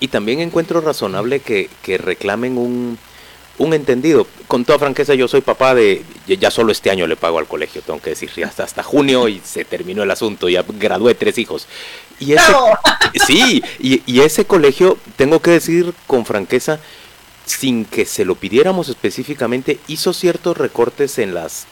y 0.00 0.08
también 0.08 0.40
encuentro 0.40 0.80
razonable 0.80 1.40
que, 1.40 1.68
reclamen 1.98 2.56
un, 2.56 2.98
un, 3.58 3.74
entendido. 3.74 4.26
Con 4.48 4.64
toda 4.64 4.78
franqueza, 4.78 5.14
yo 5.14 5.28
soy 5.28 5.42
papá 5.42 5.74
de, 5.74 6.02
ya 6.26 6.50
solo 6.50 6.72
este 6.72 6.90
año 6.90 7.06
le 7.06 7.16
pago 7.16 7.38
al 7.38 7.46
colegio, 7.46 7.82
tengo 7.82 8.00
que 8.00 8.10
decir, 8.10 8.30
hasta, 8.44 8.64
hasta 8.64 8.82
junio 8.82 9.28
y 9.28 9.40
se 9.44 9.64
terminó 9.64 10.02
el 10.02 10.10
asunto, 10.10 10.48
ya 10.48 10.64
gradué 10.66 11.14
tres 11.14 11.38
hijos. 11.38 11.66
Y 12.18 12.32
ese, 12.32 12.52
sí, 13.26 13.62
y, 13.78 14.02
y 14.06 14.20
ese 14.20 14.46
colegio, 14.46 14.98
tengo 15.16 15.40
que 15.40 15.52
decir 15.52 15.92
con 16.06 16.24
franqueza, 16.24 16.80
sin 17.44 17.84
que 17.84 18.06
se 18.06 18.24
lo 18.24 18.34
pidiéramos 18.36 18.88
específicamente, 18.88 19.78
hizo 19.88 20.14
ciertos 20.14 20.56
recortes 20.56 21.18
en 21.18 21.34
las 21.34 21.66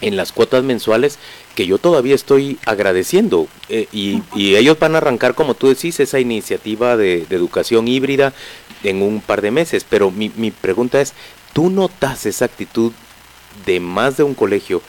en 0.00 0.16
las 0.16 0.32
cuotas 0.32 0.64
mensuales 0.64 1.18
que 1.60 1.66
yo 1.66 1.76
todavía 1.76 2.14
estoy 2.14 2.58
agradeciendo 2.64 3.46
eh, 3.68 3.86
y, 3.92 4.22
ellos 4.34 4.78
van 4.78 4.94
a 4.94 4.96
arrancar, 4.96 5.34
como 5.34 5.52
tú 5.52 5.68
decís, 5.68 6.00
esa 6.00 6.18
iniciativa 6.18 6.96
de, 6.96 7.26
educación 7.28 7.86
híbrida 7.86 8.32
en 8.82 9.02
un 9.02 9.20
par 9.20 9.42
de 9.42 9.50
meses. 9.50 9.84
Pero 9.86 10.10
mi, 10.10 10.32
mi, 10.36 10.52
pregunta 10.52 11.02
es, 11.02 11.12
¿tú 11.52 11.68
notas 11.68 12.24
esa 12.24 12.46
actitud 12.46 12.92
de 13.66 13.78
más 13.78 14.16
de 14.16 14.22
un 14.22 14.32
colegio 14.32 14.80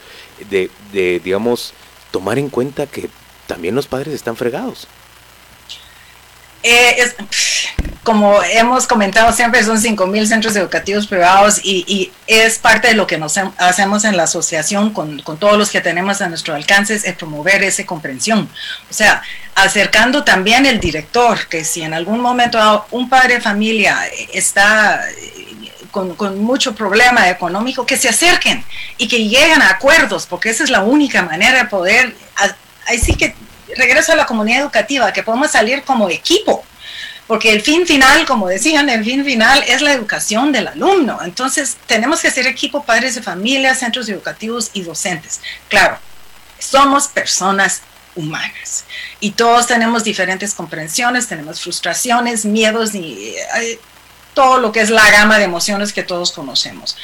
de, 0.48 0.70
de, 0.94 1.20
digamos, 1.22 1.74
tomar 2.10 2.38
en 2.38 2.48
cuenta 2.48 2.86
que 2.86 3.10
también 3.46 3.74
los 3.74 3.86
padres 3.86 4.14
están 4.14 4.36
fregados? 4.36 4.88
Eh, 6.62 6.96
es, 6.98 7.16
como 8.02 8.42
hemos 8.42 8.86
comentado 8.86 9.32
siempre, 9.32 9.62
son 9.64 9.80
5.000 9.80 10.26
centros 10.26 10.56
educativos 10.56 11.06
privados 11.06 11.60
y, 11.62 12.12
es 12.26 12.58
parte 12.58 12.88
de 12.88 12.94
lo 12.94 13.06
que 13.06 13.18
nos 13.18 13.36
hacemos 13.58 14.04
en 14.04 14.16
la 14.16 14.22
asociación 14.24 14.92
con, 14.92 15.20
con, 15.20 15.36
todos 15.36 15.58
los 15.58 15.70
que 15.70 15.80
tenemos 15.80 16.20
a 16.22 16.28
nuestro 16.28 16.54
alcance, 16.54 16.94
es 16.94 17.14
promover 17.14 17.62
esa 17.62 17.84
comprensión. 17.84 18.48
O 18.90 18.94
sea, 18.94 19.22
acercando 19.54 20.24
también 20.24 20.66
el 20.66 20.80
director, 20.80 21.46
que 21.46 21.64
si 21.64 21.82
en 21.82 21.94
algún 21.94 22.20
momento 22.20 22.86
un 22.90 23.08
padre 23.08 23.34
de 23.34 23.40
familia 23.40 23.98
está 24.32 25.04
con, 25.90 26.14
con, 26.16 26.42
mucho 26.42 26.74
problema 26.74 27.28
económico, 27.28 27.84
que 27.86 27.96
se 27.96 28.08
acerquen 28.08 28.64
y 28.98 29.06
que 29.08 29.28
lleguen 29.28 29.62
a 29.62 29.70
acuerdos, 29.70 30.26
porque 30.26 30.50
esa 30.50 30.64
es 30.64 30.70
la 30.70 30.82
única 30.82 31.22
manera 31.22 31.58
de 31.58 31.64
poder, 31.66 32.16
ahí 32.86 32.98
sí 32.98 33.14
que 33.14 33.34
regreso 33.76 34.12
a 34.12 34.16
la 34.16 34.26
comunidad 34.26 34.62
educativa, 34.62 35.12
que 35.12 35.22
podemos 35.22 35.50
salir 35.50 35.82
como 35.82 36.08
equipo, 36.10 36.64
porque 37.26 37.52
el 37.52 37.62
fin 37.62 37.86
final, 37.86 38.26
como 38.26 38.48
decían, 38.48 38.88
el 38.88 39.04
fin 39.04 39.24
final 39.24 39.62
es 39.66 39.80
la 39.80 39.92
educación 39.92 40.52
del 40.52 40.68
alumno. 40.68 41.20
Entonces, 41.22 41.76
tenemos 41.86 42.20
que 42.20 42.30
ser 42.30 42.46
equipo 42.46 42.84
padres 42.84 43.14
de 43.14 43.22
familia, 43.22 43.74
centros 43.74 44.08
educativos 44.08 44.70
y 44.74 44.82
docentes. 44.82 45.40
Claro, 45.68 45.98
somos 46.58 47.08
personas 47.08 47.82
humanas 48.14 48.84
y 49.20 49.30
todos 49.30 49.66
tenemos 49.66 50.04
diferentes 50.04 50.52
comprensiones, 50.54 51.28
tenemos 51.28 51.60
frustraciones, 51.60 52.44
miedos 52.44 52.94
y 52.94 53.34
eh, 53.60 53.80
todo 54.34 54.58
lo 54.58 54.72
que 54.72 54.80
es 54.80 54.90
la 54.90 55.10
gama 55.10 55.38
de 55.38 55.44
emociones 55.44 55.92
que 55.92 56.02
todos 56.02 56.32
conocemos. 56.32 56.96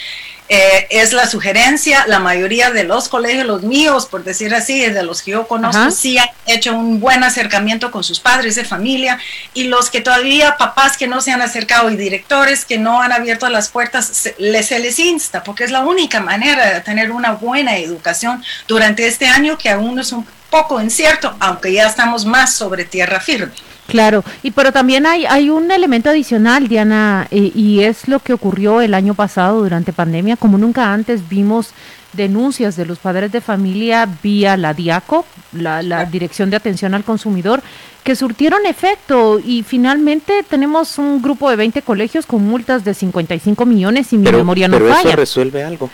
Eh, 0.51 0.87
es 0.89 1.13
la 1.13 1.27
sugerencia, 1.27 2.07
la 2.07 2.21
mayoría 2.21 2.71
de 2.71 2.85
los 2.85 3.09
colegios, 3.09 3.47
los 3.47 3.63
míos, 3.63 4.07
por 4.07 4.25
decir 4.25 4.55
así, 4.55 4.81
de 4.81 5.03
los 5.03 5.21
que 5.21 5.33
yo 5.33 5.47
conozco, 5.47 5.91
sí 5.91 6.17
han 6.17 6.29
hecho 6.47 6.75
un 6.75 7.01
buen 7.01 7.23
acercamiento 7.23 7.91
con 7.91 8.03
sus 8.03 8.19
padres 8.19 8.55
de 8.55 8.65
familia 8.65 9.19
y 9.53 9.65
los 9.65 9.91
que 9.91 10.01
todavía, 10.01 10.57
papás 10.57 10.97
que 10.97 11.07
no 11.07 11.21
se 11.21 11.33
han 11.33 11.43
acercado 11.43 11.91
y 11.91 11.97
directores 11.97 12.65
que 12.65 12.79
no 12.79 13.03
han 13.03 13.13
abierto 13.13 13.47
las 13.51 13.69
puertas, 13.69 14.07
se 14.07 14.35
les, 14.39 14.67
se 14.67 14.79
les 14.79 14.99
insta, 14.99 15.45
porque 15.45 15.65
es 15.65 15.71
la 15.71 15.81
única 15.81 16.21
manera 16.21 16.73
de 16.73 16.81
tener 16.81 17.11
una 17.11 17.33
buena 17.33 17.77
educación 17.77 18.43
durante 18.67 19.07
este 19.07 19.27
año 19.27 19.59
que 19.59 19.69
aún 19.69 19.99
es 19.99 20.13
un 20.13 20.27
poco 20.49 20.81
incierto, 20.81 21.37
aunque 21.41 21.73
ya 21.75 21.87
estamos 21.87 22.25
más 22.25 22.55
sobre 22.55 22.87
tierra 22.87 23.21
firme. 23.21 23.53
Claro, 23.89 24.23
y 24.43 24.51
pero 24.51 24.71
también 24.71 25.07
hay, 25.07 25.25
hay 25.25 25.49
un 25.49 25.71
elemento 25.71 26.11
adicional, 26.11 26.69
Diana, 26.69 27.27
eh, 27.31 27.51
y 27.55 27.81
es 27.81 28.07
lo 28.07 28.21
que 28.21 28.35
ocurrió 28.35 28.83
el 28.83 28.93
año 28.93 29.15
pasado 29.15 29.63
durante 29.63 29.95
pandemia. 29.95 30.37
Como 30.37 30.59
nunca 30.59 30.93
antes 30.93 31.27
vimos 31.27 31.71
denuncias 32.13 32.77
de 32.77 32.85
los 32.85 32.99
padres 32.99 33.33
de 33.33 33.41
familia 33.41 34.07
vía 34.23 34.59
la 34.59 34.75
DIACO, 34.75 35.25
la, 35.53 35.83
la 35.83 36.05
Dirección 36.05 36.51
de 36.51 36.57
Atención 36.57 36.93
al 36.93 37.03
Consumidor, 37.03 37.63
que 38.05 38.15
surtieron 38.15 38.67
efecto 38.67 39.41
y 39.43 39.63
finalmente 39.63 40.43
tenemos 40.43 40.99
un 40.99 41.23
grupo 41.23 41.49
de 41.49 41.57
20 41.57 41.81
colegios 41.81 42.27
con 42.27 42.47
multas 42.47 42.85
de 42.85 42.93
55 42.93 43.65
millones 43.65 44.13
y 44.13 44.19
mi 44.19 44.31
memoria 44.31 44.69
no 44.69 44.77
pero 44.77 44.91
falla. 44.91 45.09
eso 45.09 45.17
resuelve 45.17 45.65
algo. 45.65 45.89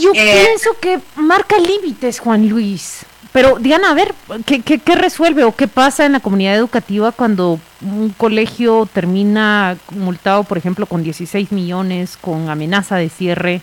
Yo 0.00 0.12
eh, 0.14 0.44
pienso 0.46 0.70
que 0.80 0.98
marca 1.16 1.58
límites, 1.58 2.20
Juan 2.20 2.48
Luis. 2.48 3.04
Pero 3.32 3.58
Diana, 3.58 3.90
a 3.90 3.94
ver, 3.94 4.14
¿qué, 4.46 4.62
¿qué, 4.62 4.94
resuelve 4.94 5.44
o 5.44 5.54
qué 5.54 5.68
pasa 5.68 6.06
en 6.06 6.12
la 6.12 6.20
comunidad 6.20 6.54
educativa 6.54 7.12
cuando 7.12 7.60
un 7.82 8.10
colegio 8.16 8.88
termina 8.92 9.76
multado, 9.90 10.44
por 10.44 10.56
ejemplo, 10.56 10.86
con 10.86 11.02
16 11.02 11.52
millones, 11.52 12.16
con 12.16 12.48
amenaza 12.48 12.96
de 12.96 13.10
cierre? 13.10 13.60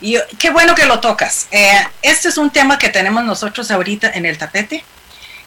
Y 0.00 0.16
qué 0.38 0.50
bueno 0.50 0.74
que 0.74 0.86
lo 0.86 1.00
tocas. 1.00 1.48
Eh, 1.50 1.84
este 2.02 2.28
es 2.28 2.38
un 2.38 2.50
tema 2.50 2.78
que 2.78 2.90
tenemos 2.90 3.24
nosotros 3.24 3.70
ahorita 3.70 4.10
en 4.10 4.24
el 4.24 4.38
tapete. 4.38 4.84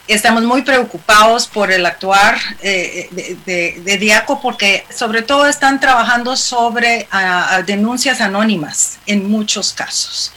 Estamos 0.06 0.42
muy 0.42 0.62
preocupados 0.62 1.46
por 1.46 1.70
el 1.70 1.86
actuar 1.86 2.36
eh, 2.62 3.08
de, 3.46 3.80
de, 3.80 3.96
Diaco 3.96 4.40
porque 4.40 4.84
sobre 4.94 5.22
todo 5.22 5.46
están 5.46 5.78
trabajando 5.78 6.36
sobre 6.36 7.06
ah, 7.12 7.62
denuncias 7.64 8.20
anónimas 8.20 8.98
en 9.06 9.30
muchos 9.30 9.72
casos. 9.72 10.32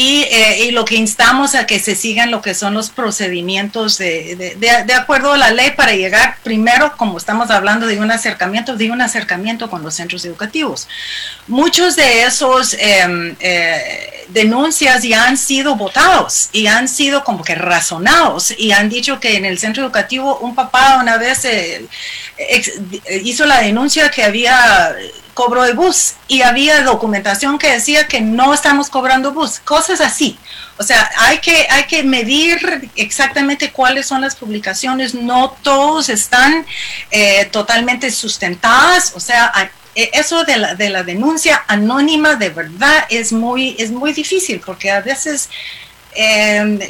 Eh, 0.00 0.66
y, 0.66 0.70
lo 0.70 0.84
que 0.84 0.94
instamos 0.94 1.56
a 1.56 1.66
que 1.66 1.80
se 1.80 1.96
sigan 1.96 2.30
lo 2.30 2.40
que 2.40 2.54
son 2.54 2.72
los 2.72 2.88
procedimientos 2.88 3.98
de, 3.98 4.56
de, 4.56 4.94
acuerdo 4.94 5.32
a 5.32 5.36
la 5.36 5.50
ley 5.50 5.72
para 5.72 5.92
llegar 5.92 6.36
primero, 6.44 6.96
como 6.96 7.18
estamos 7.18 7.50
hablando 7.50 7.84
de 7.84 7.98
un 7.98 8.08
acercamiento, 8.12 8.76
de 8.76 8.92
un 8.92 9.00
acercamiento 9.00 9.68
con 9.68 9.82
los 9.82 9.94
centros 9.94 10.24
educativos. 10.24 10.86
Muchos 11.48 11.96
de 11.96 12.22
esos 12.22 12.74
em, 12.78 13.34
eh, 13.40 14.26
denuncias 14.28 15.02
ya 15.02 15.24
han 15.24 15.36
sido 15.36 15.74
votados 15.74 16.48
y 16.52 16.68
han 16.68 16.86
sido 16.86 17.24
como 17.24 17.42
que 17.42 17.56
razonados 17.56 18.54
y 18.56 18.70
han 18.70 18.88
dicho 18.88 19.18
que 19.18 19.36
en 19.36 19.44
el 19.44 19.58
centro 19.58 19.82
educativo 19.82 20.38
un 20.38 20.54
papá 20.54 20.98
una 21.00 21.16
vez 21.16 21.44
eh, 21.44 21.88
hizo 23.24 23.46
la 23.46 23.62
denuncia 23.62 24.12
que 24.12 24.22
había 24.22 24.94
cobro 25.38 25.62
de 25.62 25.72
bus 25.72 26.14
y 26.26 26.42
había 26.42 26.82
documentación 26.82 27.60
que 27.60 27.70
decía 27.70 28.08
que 28.08 28.20
no 28.20 28.52
estamos 28.52 28.90
cobrando 28.90 29.30
bus, 29.30 29.60
cosas 29.60 30.00
así. 30.00 30.36
O 30.78 30.82
sea, 30.82 31.08
hay 31.16 31.38
que, 31.38 31.64
hay 31.70 31.84
que 31.84 32.02
medir 32.02 32.90
exactamente 32.96 33.70
cuáles 33.70 34.06
son 34.06 34.20
las 34.20 34.34
publicaciones, 34.34 35.14
no 35.14 35.56
todos 35.62 36.08
están 36.08 36.66
eh, 37.12 37.44
totalmente 37.52 38.10
sustentadas, 38.10 39.12
o 39.14 39.20
sea, 39.20 39.52
e, 39.94 40.10
eso 40.12 40.42
de 40.42 40.56
la, 40.56 40.74
de 40.74 40.90
la 40.90 41.04
denuncia 41.04 41.62
anónima 41.68 42.34
de 42.34 42.50
verdad 42.50 43.06
es 43.08 43.32
muy, 43.32 43.76
es 43.78 43.92
muy 43.92 44.12
difícil 44.12 44.60
porque 44.66 44.90
a 44.90 45.02
veces... 45.02 45.50
Eh, 46.16 46.80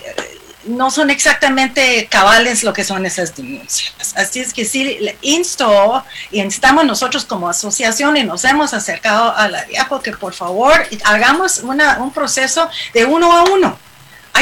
no 0.64 0.90
son 0.90 1.10
exactamente 1.10 2.06
cabales 2.10 2.64
lo 2.64 2.72
que 2.72 2.84
son 2.84 3.06
esas 3.06 3.36
denuncias. 3.36 3.92
Así 4.16 4.40
es 4.40 4.52
que 4.52 4.64
sí, 4.64 4.98
insto 5.22 6.04
y 6.30 6.40
instamos 6.40 6.84
nosotros 6.84 7.24
como 7.24 7.48
asociación 7.48 8.16
y 8.16 8.24
nos 8.24 8.44
hemos 8.44 8.74
acercado 8.74 9.34
a 9.34 9.48
la 9.48 9.64
DIAPO 9.64 10.02
que 10.02 10.12
por 10.12 10.34
favor 10.34 10.74
hagamos 11.04 11.60
una, 11.60 11.98
un 11.98 12.12
proceso 12.12 12.68
de 12.94 13.04
uno 13.04 13.32
a 13.32 13.44
uno. 13.44 13.78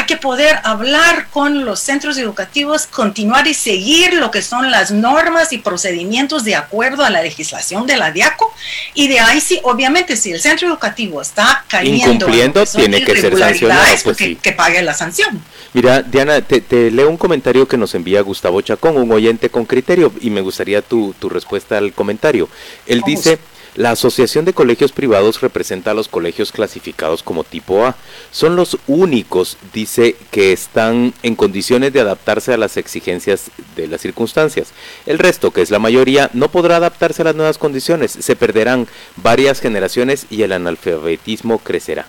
Que 0.07 0.15
poder 0.17 0.59
hablar 0.63 1.27
con 1.29 1.65
los 1.65 1.81
centros 1.81 2.17
educativos, 2.17 2.87
continuar 2.87 3.45
y 3.45 3.53
seguir 3.53 4.13
lo 4.13 4.31
que 4.31 4.41
son 4.41 4.71
las 4.71 4.89
normas 4.89 5.51
y 5.51 5.57
procedimientos 5.57 6.45
de 6.45 6.55
acuerdo 6.55 7.03
a 7.03 7.09
la 7.09 7.21
legislación 7.21 7.85
de 7.85 7.97
la 7.97 8.11
DIACO. 8.11 8.53
Y 8.93 9.09
de 9.09 9.19
ahí 9.19 9.41
sí, 9.41 9.59
obviamente, 9.63 10.15
si 10.15 10.31
el 10.31 10.39
centro 10.39 10.69
educativo 10.69 11.21
está 11.21 11.65
cayendo 11.67 12.13
Incumpliendo, 12.13 12.65
tiene 12.65 13.03
que 13.03 13.19
ser 13.19 13.37
sancionado. 13.37 13.83
Pues 14.03 14.17
que, 14.17 14.51
pague 14.53 14.81
la 14.81 14.93
sanción. 14.93 15.43
Mira, 15.73 16.01
Diana, 16.01 16.41
te, 16.41 16.89
leo 16.89 17.09
un 17.09 17.17
comentario 17.17 17.67
que 17.67 17.77
nos 17.77 17.93
envía 17.93 18.21
Gustavo 18.21 18.61
Chacón, 18.61 18.97
un 18.97 19.11
oyente 19.11 19.49
con 19.49 19.65
criterio, 19.65 20.13
y 20.21 20.29
me 20.29 20.41
gustaría 20.41 20.81
tu, 20.81 21.13
tu 21.19 21.29
respuesta 21.29 21.77
al 21.77 21.93
comentario. 21.93 22.49
Él 22.85 23.03
dice... 23.05 23.37
La 23.77 23.91
Asociación 23.91 24.43
de 24.43 24.53
Colegios 24.53 24.91
Privados 24.91 25.39
representa 25.39 25.91
a 25.91 25.93
los 25.93 26.07
colegios 26.07 26.51
clasificados 26.51 27.21
como 27.21 27.43
tipo 27.43 27.85
A. 27.85 27.95
Son 28.31 28.55
los 28.55 28.79
únicos, 28.87 29.55
dice, 29.71 30.15
que 30.31 30.51
están 30.51 31.13
en 31.21 31.35
condiciones 31.35 31.93
de 31.93 32.01
adaptarse 32.01 32.51
a 32.51 32.57
las 32.57 32.75
exigencias 32.75 33.51
de 33.75 33.85
las 33.85 34.01
circunstancias. 34.01 34.69
El 35.05 35.19
resto, 35.19 35.51
que 35.51 35.61
es 35.61 35.69
la 35.69 35.77
mayoría, 35.77 36.31
no 36.33 36.49
podrá 36.49 36.77
adaptarse 36.77 37.21
a 37.21 37.25
las 37.25 37.35
nuevas 37.35 37.59
condiciones. 37.59 38.17
Se 38.19 38.35
perderán 38.35 38.87
varias 39.15 39.59
generaciones 39.59 40.25
y 40.31 40.41
el 40.41 40.53
analfabetismo 40.53 41.59
crecerá. 41.59 42.07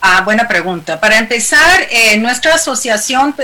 Ah, 0.00 0.22
buena 0.24 0.48
pregunta. 0.48 0.98
Para 0.98 1.18
empezar, 1.18 1.88
eh, 1.90 2.16
nuestra 2.16 2.54
asociación, 2.54 3.34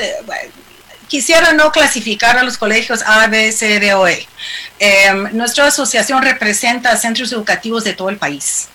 quisiera 1.12 1.52
no 1.52 1.70
clasificar 1.70 2.38
a 2.38 2.42
los 2.42 2.56
colegios 2.56 3.02
A, 3.04 3.26
B, 3.26 3.52
C, 3.52 3.78
D 3.78 3.92
o 3.92 4.08
E. 4.08 4.26
Em, 4.78 5.28
nuestra 5.34 5.66
asociación 5.66 6.22
representa 6.22 6.96
centros 6.96 7.30
educativos 7.32 7.84
de 7.84 7.92
todo 7.92 8.08
el 8.08 8.16
país. 8.16 8.68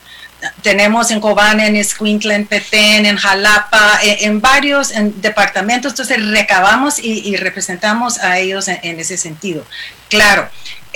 Tenemos 0.62 1.10
en 1.10 1.20
Cobán, 1.20 1.60
en 1.60 1.76
Escuintla, 1.76 2.36
en 2.36 2.46
Petén, 2.46 3.08
en 3.08 3.18
Jalapa, 3.18 4.00
e, 4.04 4.28
en, 4.28 4.40
varios 4.40 4.94
departamentos, 5.16 5.94
entonces 5.94 6.24
recabamos 6.30 7.00
y, 7.00 7.36
representamos 7.38 8.20
a 8.20 8.38
ellos 8.38 8.68
en, 8.68 9.00
ese 9.00 9.18
sentido. 9.18 9.66
Claro, 10.08 10.48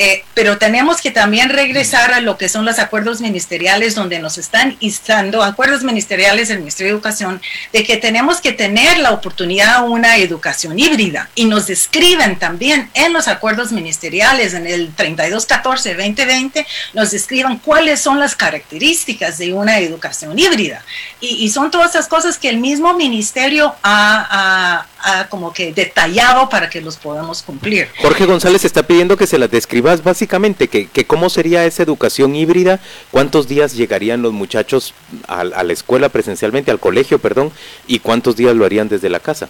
eh, 0.03 0.24
pero 0.34 0.58
tenemos 0.58 1.00
que 1.00 1.12
también 1.12 1.50
regresar 1.50 2.12
a 2.12 2.22
lo 2.22 2.36
que 2.36 2.50
son 2.50 2.65
los 2.65 2.79
acuerdos 2.79 3.22
ministeriales 3.22 3.93
donde 3.93 4.17
nos 4.17 4.39
están 4.39 4.75
instando, 4.79 5.43
acuerdos 5.43 5.84
ministeriales 5.84 6.48
del 6.48 6.58
Ministerio 6.58 6.91
de 6.91 6.96
Educación, 6.98 7.39
de 7.72 7.84
que 7.84 7.98
tenemos 7.98 8.41
que 8.41 8.51
tener 8.51 8.98
la 8.98 9.12
oportunidad 9.12 9.75
a 9.75 9.84
una 9.84 10.17
educación 10.17 10.79
híbrida. 10.79 11.29
Y 11.36 11.46
nos 11.46 11.67
describen 11.67 12.39
también 12.39 12.89
en 12.96 13.13
los 13.13 13.27
acuerdos 13.27 13.72
ministeriales, 13.72 14.55
en 14.55 14.65
el 14.65 14.91
3214-2020, 14.96 16.65
nos 16.93 17.12
describen 17.12 17.60
cuáles 17.60 18.01
son 18.01 18.20
las 18.20 18.36
características 18.36 19.38
de 19.38 19.53
una 19.53 19.77
educación 19.77 20.39
híbrida. 20.39 20.84
Y, 21.20 21.48
son 21.51 21.70
todas 21.70 21.91
esas 21.91 22.08
cosas 22.08 22.39
que 22.39 22.50
el 22.50 22.58
mismo 22.58 22.96
ministerio 22.96 23.75
ha, 23.84 24.88
como 25.29 25.53
que 25.53 25.74
detallado 25.74 26.50
para 26.50 26.72
que 26.72 26.81
los 26.81 26.98
podamos 26.98 27.43
cumplir. 27.43 27.89
Jorge 28.00 28.25
González 28.25 28.65
está 28.65 28.81
pidiendo 28.81 29.15
que 29.15 29.27
se 29.27 29.38
las 29.38 29.51
describa 29.51 29.90
básicamente, 30.03 30.67
que, 30.67 31.05
cómo 31.05 31.29
sería 31.29 31.65
esa 31.65 31.83
educación 31.83 32.36
híbrida, 32.36 32.79
cuántos 33.12 33.48
días 33.48 33.74
llegarían 33.74 34.21
los 34.21 34.33
muchachos 34.33 34.93
a, 35.27 35.43
la 35.43 35.74
escuela 35.74 36.10
presencialmente, 36.10 36.71
al 36.71 36.79
colegio, 36.79 37.19
perdón, 37.19 37.51
y 37.88 38.00
cuántos 38.00 38.36
días 38.36 38.55
lo 38.55 38.65
harían 38.65 38.88
desde 38.88 39.10
la 39.10 39.19
casa. 39.19 39.50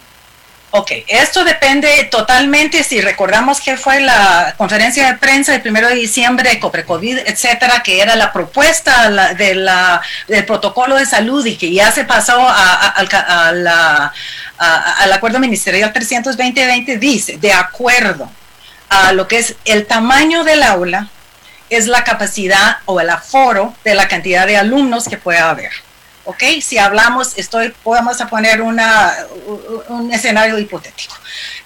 Ok, 0.74 0.90
esto 1.06 1.44
depende 1.44 2.08
totalmente, 2.10 2.82
si 2.82 3.02
recordamos 3.02 3.60
que 3.60 3.76
fue 3.76 4.00
la 4.00 4.54
conferencia 4.56 5.06
de 5.06 5.18
prensa 5.18 5.52
del 5.52 5.70
1 5.70 5.88
de 5.88 5.94
diciembre, 5.94 6.58
COVID, 6.58 7.18
etcétera, 7.26 7.82
que 7.82 8.00
era 8.00 8.16
la 8.16 8.32
propuesta 8.32 9.34
de 9.34 9.54
la, 9.54 10.00
del 10.28 10.46
protocolo 10.46 10.96
de 10.96 11.04
salud 11.04 11.44
y 11.44 11.56
que 11.56 11.70
ya 11.70 11.92
se 11.92 12.04
pasó 12.04 12.38
al 12.48 13.68
acuerdo 15.12 15.38
ministerial 15.38 15.92
320-20, 15.92 16.98
dice, 16.98 17.36
de 17.36 17.52
acuerdo 17.52 18.30
a 18.92 19.12
lo 19.12 19.26
que 19.26 19.38
es 19.38 19.56
el 19.64 19.86
tamaño 19.86 20.44
del 20.44 20.62
aula, 20.62 21.08
es 21.70 21.86
la 21.86 22.04
capacidad 22.04 22.78
o 22.84 23.00
el 23.00 23.08
aforo 23.08 23.74
de 23.84 23.94
la 23.94 24.06
cantidad 24.06 24.46
de 24.46 24.58
alumnos 24.58 25.08
que 25.08 25.16
pueda 25.16 25.48
haber. 25.48 25.72
¿Ok? 26.24 26.42
Si 26.60 26.78
hablamos, 26.78 27.32
estoy, 27.36 27.70
podemos 27.82 28.18
poner 28.30 28.60
una, 28.60 29.12
un 29.88 30.12
escenario 30.12 30.56
hipotético. 30.58 31.16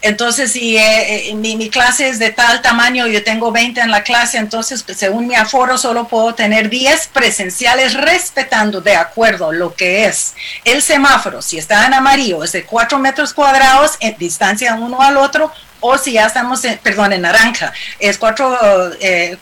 Entonces, 0.00 0.52
si 0.52 0.78
eh, 0.78 1.30
eh, 1.30 1.34
mi, 1.34 1.68
clase 1.68 2.08
es 2.08 2.18
de 2.18 2.30
tal 2.30 2.62
tamaño, 2.62 3.06
yo 3.06 3.22
tengo 3.22 3.52
20 3.52 3.80
en 3.80 3.90
la 3.90 4.02
clase, 4.02 4.38
entonces, 4.38 4.82
pues, 4.82 4.96
según 4.96 5.26
mi 5.26 5.34
aforo, 5.34 5.76
solo 5.76 6.08
puedo 6.08 6.34
tener 6.34 6.70
10 6.70 7.08
presenciales 7.08 7.94
respetando 7.94 8.80
de 8.80 8.96
acuerdo 8.96 9.52
lo 9.52 9.74
que 9.74 10.06
es 10.06 10.34
el 10.64 10.80
semáforo. 10.80 11.42
Si 11.42 11.58
está 11.58 11.84
en 11.84 11.92
amarillo, 11.92 12.44
es 12.44 12.52
de 12.52 12.64
4 12.64 12.98
metros 12.98 13.34
cuadrados 13.34 13.96
en 14.00 14.16
distancia 14.16 14.74
uno 14.74 15.02
al 15.02 15.18
otro, 15.18 15.52
o 15.80 15.98
si 15.98 16.12
ya 16.12 16.26
estamos, 16.26 16.64
en, 16.64 16.78
perdón, 16.78 17.12
en 17.12 17.22
naranja, 17.22 17.72
es 17.98 18.18
4 18.18 18.92
eh, 19.00 19.38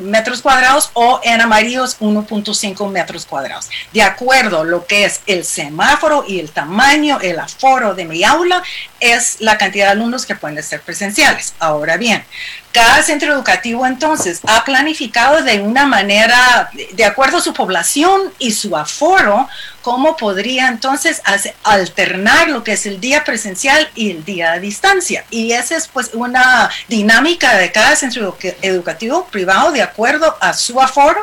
metros 0.00 0.42
cuadrados 0.42 0.90
o 0.94 1.20
en 1.22 1.40
amarillos 1.40 1.98
1.5 2.00 2.90
metros 2.90 3.26
cuadrados. 3.26 3.68
De 3.92 4.02
acuerdo 4.02 4.64
lo 4.64 4.86
que 4.86 5.04
es 5.04 5.20
el 5.26 5.44
semáforo 5.44 6.24
y 6.26 6.40
el 6.40 6.50
tamaño, 6.50 7.18
el 7.20 7.38
aforo 7.38 7.94
de 7.94 8.04
mi 8.04 8.24
aula, 8.24 8.62
es 9.00 9.40
la 9.40 9.58
cantidad 9.58 9.86
de 9.86 9.92
alumnos 9.92 10.26
que 10.26 10.34
pueden 10.34 10.62
ser 10.62 10.80
presenciales. 10.80 11.54
Ahora 11.58 11.96
bien, 11.96 12.24
cada 12.72 13.02
centro 13.02 13.32
educativo 13.32 13.86
entonces 13.86 14.40
ha 14.46 14.64
planificado 14.64 15.42
de 15.42 15.60
una 15.60 15.86
manera, 15.86 16.70
de 16.92 17.04
acuerdo 17.04 17.38
a 17.38 17.40
su 17.40 17.52
población 17.52 18.32
y 18.38 18.52
su 18.52 18.76
aforo, 18.76 19.48
cómo 19.82 20.16
podría 20.16 20.68
entonces 20.68 21.20
alternar 21.64 22.48
lo 22.48 22.64
que 22.64 22.72
es 22.72 22.86
el 22.86 23.00
día 23.00 23.24
presencial 23.24 23.88
y 23.94 24.10
el 24.12 24.24
día 24.24 24.52
a 24.52 24.58
distancia. 24.58 25.24
Y 25.30 25.52
esa 25.52 25.76
es 25.76 25.88
pues 25.88 26.10
una 26.14 26.70
dinámica 26.88 27.56
de 27.56 27.72
cada 27.72 27.96
centro 27.96 28.36
educativo 28.62 29.26
privado 29.30 29.72
de 29.72 29.82
acuerdo 29.82 30.36
a 30.40 30.54
su 30.54 30.80
aforo 30.80 31.20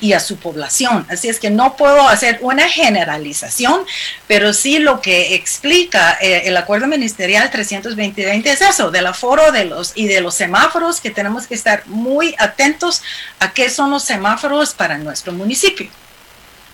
y 0.00 0.12
a 0.12 0.20
su 0.20 0.36
población. 0.36 1.06
Así 1.08 1.28
es 1.28 1.40
que 1.40 1.50
no 1.50 1.76
puedo 1.76 2.08
hacer 2.08 2.38
una 2.42 2.68
generalización, 2.68 3.84
pero 4.26 4.52
sí 4.52 4.78
lo 4.78 5.00
que 5.00 5.34
explica 5.34 6.18
eh, 6.20 6.42
el 6.46 6.56
acuerdo 6.56 6.86
ministerial 6.86 7.50
320 7.50 8.50
es 8.50 8.60
eso, 8.60 8.90
del 8.90 9.06
aforo 9.06 9.50
de 9.52 9.64
los, 9.64 9.92
y 9.94 10.06
de 10.06 10.20
los 10.20 10.34
semáforos, 10.34 11.00
que 11.00 11.10
tenemos 11.10 11.46
que 11.46 11.54
estar 11.54 11.86
muy 11.86 12.34
atentos 12.38 13.02
a 13.40 13.52
qué 13.52 13.70
son 13.70 13.90
los 13.90 14.04
semáforos 14.04 14.74
para 14.74 14.98
nuestro 14.98 15.32
municipio. 15.32 15.90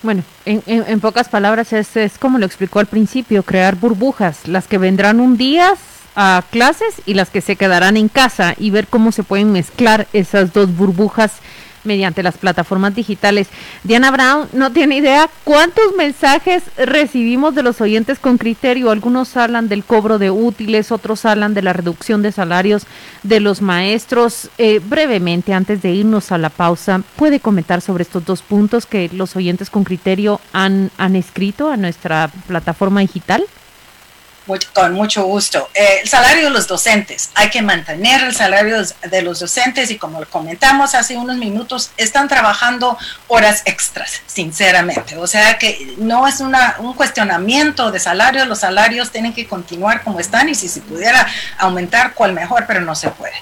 Bueno, 0.05 0.21
en, 0.45 0.99
pocas 0.99 1.29
palabras 1.29 1.73
es, 1.73 1.97
es 1.97 2.19
como 2.19 2.37
lo 2.37 2.45
explicó 2.45 2.77
al 2.77 2.85
principio, 2.85 3.41
crear 3.41 3.75
burbujas, 3.75 4.47
las 4.47 4.67
que 4.67 4.77
vendrán 4.77 5.19
un 5.19 5.35
día 5.35 5.73
a 6.15 6.43
clases 6.51 7.01
y 7.07 7.15
las 7.15 7.31
que 7.31 7.41
se 7.41 7.55
quedarán 7.55 7.97
en 7.97 8.07
casa 8.07 8.53
y 8.59 8.69
ver 8.69 8.85
cómo 8.85 9.11
se 9.11 9.23
pueden 9.23 9.51
mezclar 9.51 10.07
esas 10.13 10.53
dos 10.53 10.77
burbujas 10.77 11.31
mediante 11.85 12.23
las 12.23 12.37
plataformas 12.37 12.95
digitales. 12.95 13.47
Diana 13.83 14.11
Brown 14.11 14.47
no 14.53 14.71
tiene 14.71 14.97
idea 14.97 15.29
cuántos 15.43 15.95
mensajes 15.97 16.63
recibimos 16.77 17.55
de 17.55 17.63
los 17.63 17.81
oyentes 17.81 18.19
con 18.19 18.37
criterio. 18.37 18.91
Algunos 18.91 19.35
hablan 19.37 19.69
del 19.69 19.83
cobro 19.83 20.17
de 20.19 20.31
útiles, 20.31 20.91
otros 20.91 21.25
hablan 21.25 21.53
de 21.53 21.61
la 21.61 21.73
reducción 21.73 22.21
de 22.21 22.31
salarios 22.31 22.85
de 23.23 23.39
los 23.39 23.61
maestros. 23.61 24.49
Eh, 24.57 24.79
brevemente, 24.83 25.53
antes 25.53 25.81
de 25.81 25.91
irnos 25.91 26.31
a 26.31 26.37
la 26.37 26.49
pausa, 26.49 27.01
¿puede 27.15 27.39
comentar 27.39 27.81
sobre 27.81 28.03
estos 28.03 28.25
dos 28.25 28.41
puntos 28.41 28.85
que 28.85 29.09
los 29.13 29.35
oyentes 29.35 29.69
con 29.69 29.83
criterio 29.83 30.39
han, 30.53 30.91
han 30.97 31.15
escrito 31.15 31.69
a 31.69 31.77
nuestra 31.77 32.29
plataforma 32.47 33.01
digital? 33.01 33.43
Con 34.73 34.93
mucho 34.93 35.23
gusto. 35.23 35.69
Eh, 35.73 36.01
el 36.03 36.09
salario 36.09 36.45
de 36.45 36.49
los 36.51 36.67
docentes, 36.67 37.29
hay 37.35 37.49
que 37.49 37.61
mantener 37.61 38.23
el 38.23 38.35
salario 38.35 38.83
de 38.83 39.21
los 39.21 39.39
docentes 39.39 39.91
y 39.91 39.97
como 39.97 40.23
comentamos 40.25 40.95
hace 40.95 41.17
unos 41.17 41.37
minutos, 41.37 41.91
están 41.97 42.27
trabajando 42.27 42.97
horas 43.27 43.63
extras, 43.65 44.21
sinceramente. 44.25 45.17
O 45.17 45.27
sea 45.27 45.57
que 45.57 45.95
no 45.97 46.27
es 46.27 46.39
una, 46.39 46.75
un 46.79 46.93
cuestionamiento 46.93 47.91
de 47.91 47.99
salario, 47.99 48.45
los 48.45 48.59
salarios 48.59 49.11
tienen 49.11 49.33
que 49.33 49.47
continuar 49.47 50.03
como 50.03 50.19
están 50.19 50.49
y 50.49 50.55
si 50.55 50.67
se 50.67 50.81
pudiera 50.81 51.27
aumentar, 51.57 52.13
cuál 52.13 52.33
mejor, 52.33 52.65
pero 52.67 52.81
no 52.81 52.95
se 52.95 53.09
puede. 53.09 53.35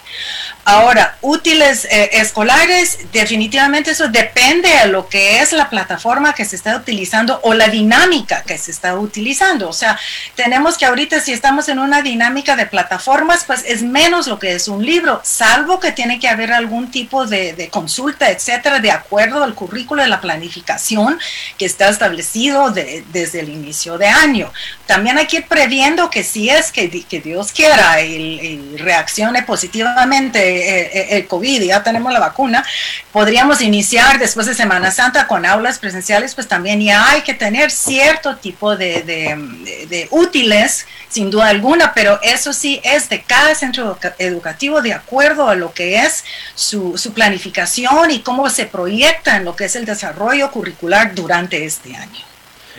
Ahora, 0.66 1.18
útiles 1.22 1.86
eh, 1.86 2.10
escolares, 2.14 3.00
definitivamente 3.12 3.92
eso 3.92 4.08
depende 4.08 4.70
de 4.70 4.88
lo 4.88 5.10
que 5.10 5.42
es 5.42 5.52
la 5.52 5.70
plataforma 5.70 6.34
que 6.34 6.46
se 6.46 6.56
está 6.56 6.78
utilizando 6.78 7.40
o 7.44 7.54
la 7.54 7.68
dinámica 7.68 8.44
que 8.44 8.58
se 8.58 8.72
está 8.72 8.96
utilizando. 8.96 9.68
O 9.68 9.74
sea, 9.74 10.00
tenemos 10.36 10.78
que 10.78 10.86
ahorita 10.94 11.20
si 11.22 11.34
estamos 11.34 11.70
en 11.70 11.80
una 11.80 12.04
dinámica 12.04 12.56
de 12.56 12.68
plataformas, 12.68 13.46
pues 13.46 13.64
es 13.68 13.82
menos 13.82 14.28
lo 14.28 14.38
que 14.38 14.54
es 14.54 14.68
un 14.68 14.86
libro, 14.86 15.22
salvo 15.24 15.80
que 15.80 15.92
tiene 15.92 16.20
que 16.20 16.28
haber 16.28 16.54
algún 16.54 16.92
tipo 16.92 17.26
de, 17.26 17.68
consulta, 17.72 18.30
etcétera, 18.30 18.80
de 18.80 18.92
acuerdo 18.92 19.44
al 19.44 19.56
currículo 19.56 20.04
de 20.04 20.08
la 20.08 20.22
planificación 20.22 21.20
que 21.58 21.66
está 21.66 21.90
establecido 21.90 22.70
desde 22.70 23.40
el 23.40 23.50
inicio 23.50 23.98
de 23.98 24.06
año. 24.06 24.54
También 24.86 25.18
hay 25.18 25.26
que 25.26 25.38
ir 25.38 25.48
previendo 25.48 26.12
que 26.12 26.24
si 26.24 26.50
es 26.50 26.72
que, 26.72 26.88
Dios 27.24 27.52
quiera 27.52 28.02
y, 28.02 28.78
reaccione 28.78 29.44
positivamente 29.44 30.40
eh, 30.40 30.92
eh, 30.94 31.08
el 31.18 31.28
COVID 31.28 31.64
ya 31.64 31.82
tenemos 31.82 32.14
la 32.14 32.20
vacuna, 32.20 32.64
podríamos 33.12 33.62
iniciar 33.62 34.20
después 34.20 34.46
de 34.46 34.54
Semana 34.54 34.92
Santa 34.92 35.26
con 35.26 35.46
aulas 35.46 35.80
presenciales, 35.80 36.36
pues 36.36 36.48
también 36.48 36.82
ya 36.82 37.10
hay 37.10 37.22
que 37.22 37.34
tener 37.34 37.72
cierto 37.72 38.36
tipo 38.36 38.76
de, 38.76 39.02
de 39.02 40.08
útiles, 40.12 40.83
sin 41.10 41.30
duda 41.30 41.48
alguna, 41.48 41.94
pero 41.94 42.20
eso 42.24 42.54
sí 42.54 42.82
es 42.84 43.10
de 43.10 43.22
cada 43.22 43.54
centro 43.56 43.98
educativo 44.18 44.82
de 44.82 44.94
acuerdo 44.94 45.48
a 45.48 45.56
lo 45.56 45.74
que 45.74 46.00
es 46.00 46.24
su, 46.56 46.98
su 46.98 47.14
planificación 47.14 48.12
y 48.12 48.20
cómo 48.20 48.50
se 48.50 48.66
proyecta 48.66 49.38
en 49.38 49.46
lo 49.46 49.56
que 49.56 49.66
es 49.66 49.76
el 49.76 49.86
desarrollo 49.86 50.50
curricular 50.52 51.14
durante 51.14 51.66
este 51.66 51.96
año. 51.96 52.26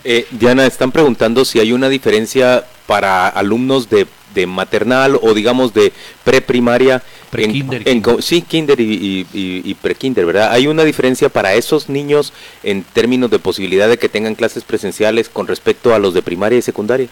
Eh, 0.03 0.27
Diana, 0.31 0.67
están 0.67 0.93
preguntando 0.93 1.45
si 1.45 1.61
hay 1.61 1.73
una 1.73 1.89
diferencia 1.89 2.65
para 2.87 3.29
alumnos 3.29 3.89
de, 3.89 4.07
de 4.35 4.47
maternal 4.47 5.19
o 5.23 5.33
digamos 5.33 5.73
de 5.73 5.93
preprimaria. 6.25 7.03
Pre-kinder. 7.31 7.83
Sí, 8.21 8.43
kinder 8.43 8.81
y, 8.81 8.85
y, 8.85 9.27
y 9.33 9.75
pre-kinder, 9.75 10.27
¿verdad? 10.27 10.53
¿Hay 10.53 10.67
una 10.67 10.85
diferencia 10.85 11.29
para 11.29 11.55
esos 11.55 11.89
niños 11.89 12.33
en 12.63 12.83
términos 12.83 13.31
de 13.31 13.39
posibilidad 13.39 13.89
de 13.89 13.99
que 13.99 14.09
tengan 14.09 14.35
clases 14.35 14.63
presenciales 14.65 15.29
con 15.29 15.47
respecto 15.47 15.95
a 15.95 15.99
los 15.99 16.15
de 16.15 16.23
primaria 16.23 16.59
y 16.59 16.63
secundaria? 16.63 17.09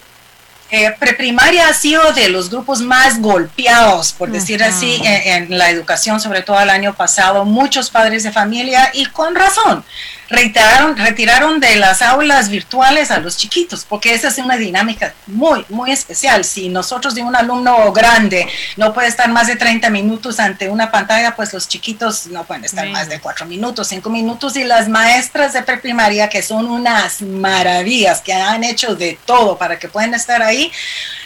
Eh, 0.74 0.90
preprimaria 0.98 1.68
ha 1.68 1.74
sido 1.74 2.14
de 2.14 2.30
los 2.30 2.48
grupos 2.48 2.80
más 2.80 3.20
golpeados, 3.20 4.14
por 4.14 4.30
decir 4.30 4.64
así, 4.64 5.02
en, 5.04 5.58
la 5.58 5.68
educación, 5.68 6.18
sobre 6.18 6.40
todo 6.40 6.58
el 6.60 6.70
año 6.70 6.94
pasado. 6.94 7.44
Muchos 7.44 7.90
padres 7.90 8.22
de 8.22 8.32
familia, 8.32 8.90
y 8.94 9.04
con 9.04 9.34
razón, 9.34 9.84
retiraron, 10.32 10.96
retiraron 10.96 11.60
de 11.60 11.76
las 11.76 12.00
aulas 12.00 12.48
virtuales 12.48 13.10
a 13.10 13.18
los 13.18 13.36
chiquitos, 13.36 13.84
porque 13.86 14.14
esa 14.14 14.28
es 14.28 14.38
una 14.38 14.56
dinámica 14.56 15.14
muy, 15.26 15.64
muy 15.68 15.92
especial. 15.92 16.44
Si 16.44 16.70
nosotros 16.70 17.14
de 17.14 17.22
un 17.22 17.36
alumno 17.36 17.92
grande 17.92 18.48
no 18.76 18.94
puede 18.94 19.08
estar 19.08 19.30
más 19.30 19.46
de 19.46 19.56
30 19.56 19.90
minutos 19.90 20.40
ante 20.40 20.68
una 20.70 20.90
pantalla, 20.90 21.36
pues 21.36 21.52
los 21.52 21.68
chiquitos 21.68 22.26
no 22.28 22.44
pueden 22.44 22.64
estar 22.64 22.88
más 22.88 23.08
de 23.08 23.20
4 23.20 23.46
minutos, 23.46 23.88
5 23.88 24.08
minutos, 24.08 24.56
y 24.56 24.64
las 24.64 24.88
maestras 24.88 25.52
de 25.52 25.62
preprimaria, 25.62 26.28
que 26.28 26.42
son 26.42 26.66
unas 26.66 27.20
maravillas, 27.20 28.22
que 28.22 28.32
han 28.32 28.64
hecho 28.64 28.94
de 28.94 29.18
todo 29.26 29.58
para 29.58 29.78
que 29.78 29.88
puedan 29.88 30.14
estar 30.14 30.42
ahí, 30.42 30.72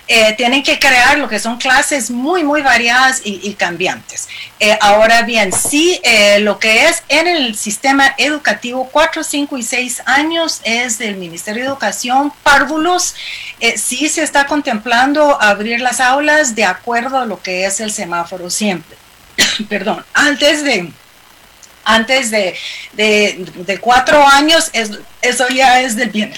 eh, 0.09 0.35
tienen 0.37 0.62
que 0.62 0.79
crear 0.79 1.19
lo 1.19 1.29
que 1.29 1.40
son 1.40 1.57
clases 1.57 2.12
muy, 2.12 2.45
muy 2.45 2.62
variadas 2.62 3.21
y, 3.25 3.53
cambiantes. 3.55 4.29
Eh, 4.61 4.79
ahora 4.81 5.23
bien, 5.23 5.53
sí, 5.53 6.01
eh, 6.05 6.38
lo 6.38 6.61
que 6.61 6.87
es 6.87 7.03
en 7.09 7.27
el 7.27 7.57
sistema 7.57 8.14
educativo 8.16 8.88
4, 8.92 9.25
5 9.25 9.59
y 9.59 9.62
6 9.64 10.03
años 10.07 10.61
es 10.62 10.99
del 10.99 11.16
Ministerio 11.16 11.64
de 11.64 11.69
Educación, 11.71 12.33
párvulos, 12.45 13.16
sí 13.77 14.09
se 14.09 14.23
está 14.23 14.47
contemplando 14.47 15.42
abrir 15.42 15.81
las 15.81 16.01
aulas 16.01 16.55
de 16.55 16.64
acuerdo 16.64 17.19
a 17.19 17.27
lo 17.27 17.42
que 17.42 17.66
es 17.66 17.81
el 17.81 17.90
semáforo 17.90 18.49
siempre. 18.49 18.97
Perdón, 19.69 20.05
antes 20.14 20.62
de 20.62 20.92
antes 21.85 22.31
de, 22.31 22.57
de, 22.95 23.79
cuatro 23.81 24.27
años, 24.27 24.71
eso 24.73 25.49
ya 25.49 25.81
es 25.81 25.95
del 25.95 26.11
bien, 26.11 26.35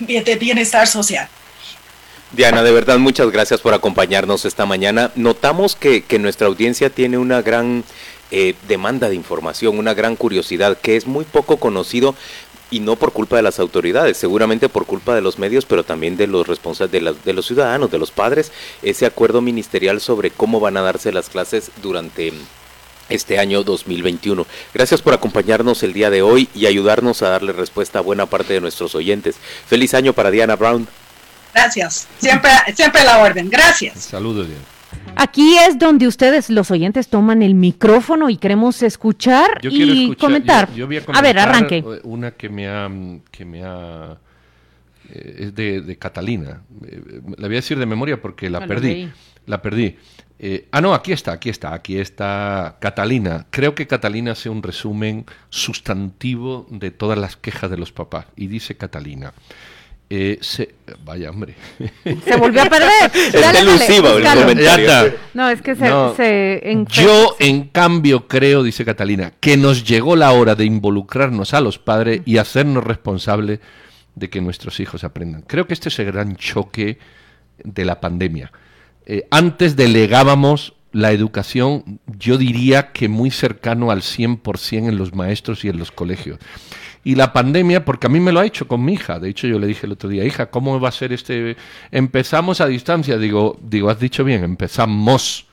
bienestar 0.00 0.86
social. 0.86 1.28
Diana, 2.32 2.62
de 2.62 2.72
verdad, 2.72 2.98
muchas 2.98 3.30
gracias 3.30 3.60
por 3.60 3.74
acompañarnos 3.74 4.46
esta 4.46 4.64
mañana. 4.64 5.10
Notamos 5.16 5.76
que, 5.76 6.02
nuestra 6.18 6.46
audiencia 6.46 6.88
tiene 6.88 7.18
una 7.18 7.42
gran 7.42 7.84
eh, 8.30 8.54
demanda 8.66 9.10
de 9.10 9.14
información, 9.14 9.78
una 9.78 9.92
gran 9.92 10.16
curiosidad, 10.16 10.78
que 10.78 10.96
es 10.96 11.06
muy 11.06 11.26
poco 11.26 11.58
conocido 11.58 12.14
y 12.70 12.80
no 12.80 12.96
por 12.96 13.12
culpa 13.12 13.36
de 13.36 13.42
las 13.42 13.60
autoridades, 13.60 14.16
seguramente 14.16 14.70
por 14.70 14.86
culpa 14.86 15.14
de 15.14 15.20
los 15.20 15.38
medios, 15.38 15.66
pero 15.66 15.84
también 15.84 16.16
de 16.16 16.26
los 16.26 16.46
responsables, 16.46 16.90
de, 16.90 17.14
de, 17.22 17.32
los 17.34 17.44
ciudadanos, 17.44 17.90
de 17.90 17.98
los 17.98 18.10
padres, 18.10 18.50
ese 18.82 19.04
acuerdo 19.04 19.42
ministerial 19.42 20.00
sobre 20.00 20.30
cómo 20.30 20.58
van 20.58 20.78
a 20.78 20.80
darse 20.80 21.12
las 21.12 21.28
clases 21.28 21.70
durante 21.82 22.32
este 23.10 23.38
año 23.38 23.62
2021. 23.62 24.46
Gracias 24.72 25.02
por 25.02 25.12
acompañarnos 25.12 25.82
el 25.82 25.92
día 25.92 26.08
de 26.08 26.22
hoy 26.22 26.48
y 26.54 26.64
ayudarnos 26.64 27.20
a 27.20 27.28
darle 27.28 27.52
respuesta 27.52 27.98
a 27.98 28.02
buena 28.02 28.24
parte 28.24 28.54
de 28.54 28.62
nuestros 28.62 28.94
oyentes. 28.94 29.36
Feliz 29.66 29.92
año 29.92 30.14
para 30.14 30.30
Diana 30.30 30.56
Brown. 30.56 30.88
Gracias. 31.54 32.08
Siempre, 32.18 32.50
siempre 32.74 33.04
la 33.04 33.18
orden. 33.18 33.50
Gracias. 33.50 33.98
Saludos, 33.98 34.48
Aquí 35.16 35.56
es 35.58 35.78
donde 35.78 36.06
ustedes, 36.06 36.48
los 36.50 36.70
oyentes, 36.70 37.08
toman 37.08 37.42
el 37.42 37.54
micrófono 37.54 38.30
y 38.30 38.36
queremos 38.36 38.82
escuchar 38.82 39.58
y 39.62 40.14
comentar. 40.16 40.68
a, 41.12 41.22
ver, 41.22 41.38
arranque. 41.38 41.84
Una 42.04 42.32
que 42.32 42.48
me 42.48 42.68
ha, 42.68 42.90
que 43.30 43.44
me 43.44 43.62
ha 43.62 44.18
eh, 45.10 45.36
es 45.38 45.54
de, 45.54 45.96
Catalina. 45.98 46.62
Eh, 46.86 47.20
la 47.36 47.46
voy 47.46 47.56
a 47.56 47.60
decir 47.60 47.78
de 47.78 47.86
memoria 47.86 48.20
porque 48.20 48.48
la 48.48 48.66
perdí. 48.66 49.10
La 49.46 49.60
perdí. 49.60 49.96
Eh, 50.38 50.68
ah, 50.72 50.80
no, 50.80 50.94
aquí 50.94 51.12
está, 51.12 51.32
aquí 51.32 51.50
está, 51.50 51.74
aquí 51.74 51.98
está 51.98 52.78
Catalina. 52.80 53.46
Creo 53.50 53.74
que 53.74 53.86
Catalina 53.86 54.32
hace 54.32 54.48
un 54.48 54.62
resumen 54.62 55.26
sustantivo 55.50 56.66
de 56.70 56.90
todas 56.90 57.18
las 57.18 57.36
quejas 57.36 57.70
de 57.70 57.76
los 57.76 57.92
papás. 57.92 58.26
Y 58.36 58.46
dice 58.46 58.76
Catalina. 58.76 59.32
Eh, 60.14 60.36
se, 60.42 60.74
vaya 61.06 61.30
hombre. 61.30 61.54
Se 62.04 62.36
volvió 62.36 62.60
a 62.60 62.66
perder. 62.66 63.10
es 63.14 63.34
No, 65.32 65.48
es 65.48 65.62
que 65.62 65.74
se, 65.74 66.84
Yo, 66.90 67.34
en 67.38 67.68
cambio, 67.68 68.28
creo, 68.28 68.62
dice 68.62 68.84
Catalina, 68.84 69.32
que 69.40 69.56
nos 69.56 69.84
llegó 69.84 70.14
la 70.14 70.32
hora 70.32 70.54
de 70.54 70.66
involucrarnos 70.66 71.54
a 71.54 71.62
los 71.62 71.78
padres 71.78 72.20
y 72.26 72.36
hacernos 72.36 72.84
responsables 72.84 73.60
de 74.14 74.28
que 74.28 74.42
nuestros 74.42 74.80
hijos 74.80 75.02
aprendan. 75.02 75.44
Creo 75.46 75.66
que 75.66 75.72
este 75.72 75.88
es 75.88 75.98
el 75.98 76.12
gran 76.12 76.36
choque 76.36 76.98
de 77.64 77.84
la 77.86 77.98
pandemia. 77.98 78.52
Eh, 79.06 79.26
antes 79.30 79.76
delegábamos 79.76 80.74
la 80.92 81.12
educación, 81.12 82.00
yo 82.18 82.36
diría 82.36 82.92
que 82.92 83.08
muy 83.08 83.30
cercano 83.30 83.90
al 83.90 84.02
100% 84.02 84.90
en 84.90 84.98
los 84.98 85.14
maestros 85.14 85.64
y 85.64 85.70
en 85.70 85.78
los 85.78 85.90
colegios. 85.90 86.38
Y 87.04 87.16
la 87.16 87.32
pandemia, 87.32 87.84
porque 87.84 88.06
a 88.06 88.10
mí 88.10 88.20
me 88.20 88.30
lo 88.30 88.40
ha 88.40 88.46
hecho 88.46 88.68
con 88.68 88.84
mi 88.84 88.94
hija. 88.94 89.18
De 89.18 89.28
hecho, 89.28 89.46
yo 89.48 89.58
le 89.58 89.66
dije 89.66 89.86
el 89.86 89.92
otro 89.92 90.08
día, 90.08 90.24
hija, 90.24 90.46
¿cómo 90.46 90.78
va 90.78 90.88
a 90.88 90.92
ser 90.92 91.12
este? 91.12 91.56
Empezamos 91.90 92.60
a 92.60 92.66
distancia. 92.66 93.18
Digo, 93.18 93.58
digo, 93.60 93.90
has 93.90 93.98
dicho 93.98 94.22
bien, 94.22 94.44
empezamos. 94.44 95.46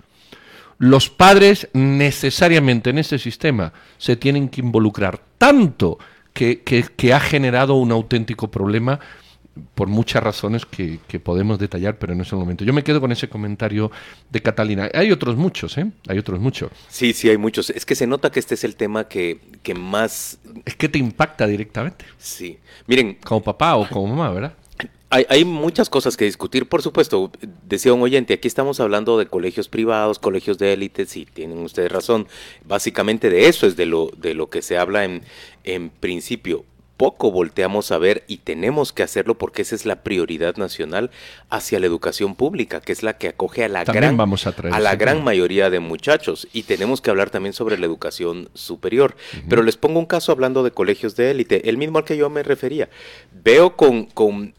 Los 0.78 1.10
padres 1.10 1.68
necesariamente 1.74 2.92
en 2.92 3.00
este 3.00 3.18
sistema 3.18 3.74
se 3.98 4.16
tienen 4.16 4.48
que 4.50 4.62
involucrar 4.62 5.20
tanto 5.38 5.98
que, 6.34 6.62
que, 6.62 6.84
que 6.84 7.14
ha 7.14 7.20
generado 7.20 7.74
un 7.76 7.92
auténtico 7.92 8.50
problema 8.50 9.00
por 9.76 9.88
muchas 9.88 10.24
razones 10.24 10.66
que, 10.66 11.00
podemos 11.20 11.60
detallar, 11.60 11.98
pero 11.98 12.14
en 12.14 12.22
ese 12.22 12.36
momento. 12.36 12.64
Yo 12.64 12.74
me 12.74 12.84
quedo 12.84 13.02
con 13.02 13.12
ese 13.12 13.30
comentario 13.30 13.92
de 14.30 14.42
Catalina. 14.42 14.90
Hay 14.94 15.12
otros 15.12 15.36
muchos, 15.36 15.78
¿eh? 15.78 15.92
Hay 16.08 16.18
otros 16.18 16.40
muchos. 16.40 16.72
Sí, 16.88 17.14
sí, 17.14 17.30
hay 17.30 17.38
muchos. 17.38 17.70
Es 17.70 17.86
que 17.86 17.96
se 17.96 18.08
nota 18.08 18.32
que 18.32 18.40
este 18.40 18.56
es 18.56 18.64
el 18.64 18.76
tema 18.76 19.08
que, 19.08 19.40
que 19.64 19.74
más... 19.74 20.40
Es 20.66 20.76
que 20.76 20.90
te 20.90 21.00
impacta 21.00 21.48
directamente. 21.48 22.06
Sí. 22.18 22.58
Miren... 22.88 23.18
Como 23.24 23.44
papá 23.44 23.76
o 23.76 23.88
como 23.88 24.08
mamá, 24.08 24.32
¿verdad? 24.32 24.54
Hay, 25.12 25.26
hay, 25.28 25.44
muchas 25.44 25.90
cosas 25.90 26.16
que 26.16 26.26
discutir, 26.26 26.70
por 26.70 26.82
supuesto. 26.84 27.32
Decía 27.68 27.94
un 27.94 28.02
oyente, 28.02 28.36
aquí 28.36 28.48
estamos 28.48 28.80
hablando 28.80 29.18
de 29.18 29.26
colegios 29.26 29.68
privados, 29.68 30.20
colegios 30.20 30.60
de 30.60 30.74
élite, 30.74 31.06
sí, 31.06 31.28
tienen 31.34 31.58
ustedes 31.60 31.92
razón. 31.92 32.28
Básicamente 32.64 33.30
de 33.30 33.48
eso 33.48 33.66
es 33.66 33.76
de 33.76 33.88
lo, 33.88 34.12
de 34.18 34.36
lo 34.36 34.50
que 34.50 34.62
se 34.62 34.78
habla 34.78 35.06
en, 35.06 35.24
en 35.64 35.90
principio 35.90 36.64
poco 37.00 37.32
volteamos 37.32 37.94
a 37.94 37.98
ver 37.98 38.26
y 38.28 38.40
tenemos 38.40 38.92
que 38.92 39.04
hacerlo 39.04 39.38
porque 39.38 39.62
esa 39.62 39.74
es 39.74 39.86
la 39.86 40.04
prioridad 40.04 40.58
nacional 40.58 41.12
hacia 41.50 41.80
la 41.80 41.86
educación 41.86 42.36
pública, 42.36 42.82
que 42.82 42.92
es 42.92 43.04
la 43.04 43.18
que 43.18 43.30
acoge 43.30 43.64
a 43.64 43.70
la 43.70 43.86
gran 43.86 44.18
vamos 44.18 44.46
a, 44.46 44.54
a 44.70 44.80
la 44.82 44.98
gran 44.98 45.24
mayoría 45.24 45.70
de 45.70 45.80
muchachos 45.80 46.50
y 46.52 46.64
tenemos 46.64 47.00
que 47.00 47.10
hablar 47.10 47.30
también 47.30 47.54
sobre 47.54 47.78
la 47.78 47.86
educación 47.86 48.50
superior. 48.54 49.16
Pero 49.48 49.64
les 49.64 49.78
pongo 49.78 49.98
un 49.98 50.08
caso 50.08 50.34
hablando 50.34 50.62
de 50.62 50.72
colegios 50.72 51.16
de 51.16 51.32
élite, 51.32 51.70
el 51.70 51.78
mismo 51.78 52.00
al 52.00 52.04
que 52.04 52.18
yo 52.18 52.30
me 52.30 52.44
refería. 52.44 52.90
Veo 53.32 53.78
con, 53.78 54.08
con 54.08 54.54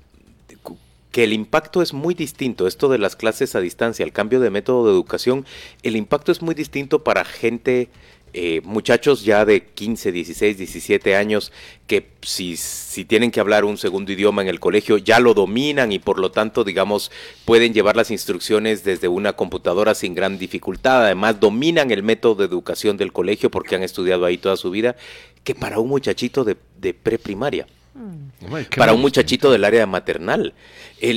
que 1.13 1.25
el 1.25 1.35
impacto 1.35 1.83
es 1.83 1.93
muy 1.93 2.15
distinto, 2.15 2.67
esto 2.67 2.89
de 2.89 2.97
las 2.97 3.17
clases 3.17 3.55
a 3.55 3.61
distancia, 3.61 4.03
el 4.03 4.13
cambio 4.13 4.41
de 4.41 4.49
método 4.49 4.87
de 4.87 4.93
educación, 4.93 5.45
el 5.83 5.95
impacto 5.95 6.33
es 6.33 6.41
muy 6.41 6.55
distinto 6.55 7.05
para 7.05 7.27
gente 7.27 7.91
eh, 8.33 8.61
muchachos 8.65 9.25
ya 9.25 9.45
de 9.45 9.65
15, 9.65 10.13
16, 10.13 10.59
17 10.59 11.17
años 11.17 11.53
que 11.87 12.11
si, 12.23 12.57
si 12.57 13.05
tienen 13.05 13.31
que 13.31 13.41
hablar 13.41 13.65
un 13.65 13.77
segundo 13.77 14.13
idioma 14.13 14.43
en 14.43 14.49
el 14.49 14.61
colegio 14.61 14.99
ya 14.99 15.19
lo 15.21 15.35
dominan 15.35 15.93
y 15.93 15.99
por 15.99 16.19
lo 16.19 16.31
tanto, 16.31 16.65
digamos, 16.65 17.11
pueden 17.45 17.75
llevar 17.75 17.97
las 17.97 18.11
instrucciones 18.11 18.85
desde 18.85 19.09
una 19.09 19.35
computadora 19.35 19.95
sin 19.95 20.15
gran 20.15 20.39
dificultad. 20.39 21.05
Además, 21.05 21.41
dominan 21.41 21.91
el 21.91 22.03
método 22.03 22.37
de 22.37 22.45
educación 22.45 22.97
del 22.97 23.13
colegio 23.13 23.51
porque 23.51 23.77
han 23.77 23.83
estudiado 23.83 24.25
ahí 24.25 24.39
toda 24.39 24.57
su 24.57 24.71
vida, 24.71 24.97
que 25.45 25.55
para 25.55 25.79
un 25.79 25.89
muchachito 25.89 26.45
de, 26.45 26.57
de 26.79 26.95
preprimaria 26.95 27.67
Mm. 27.95 28.77
Para 28.77 28.93
un 28.93 29.01
muchachito 29.01 29.51
del 29.51 29.65
área 29.65 29.87
maternal. 29.87 30.55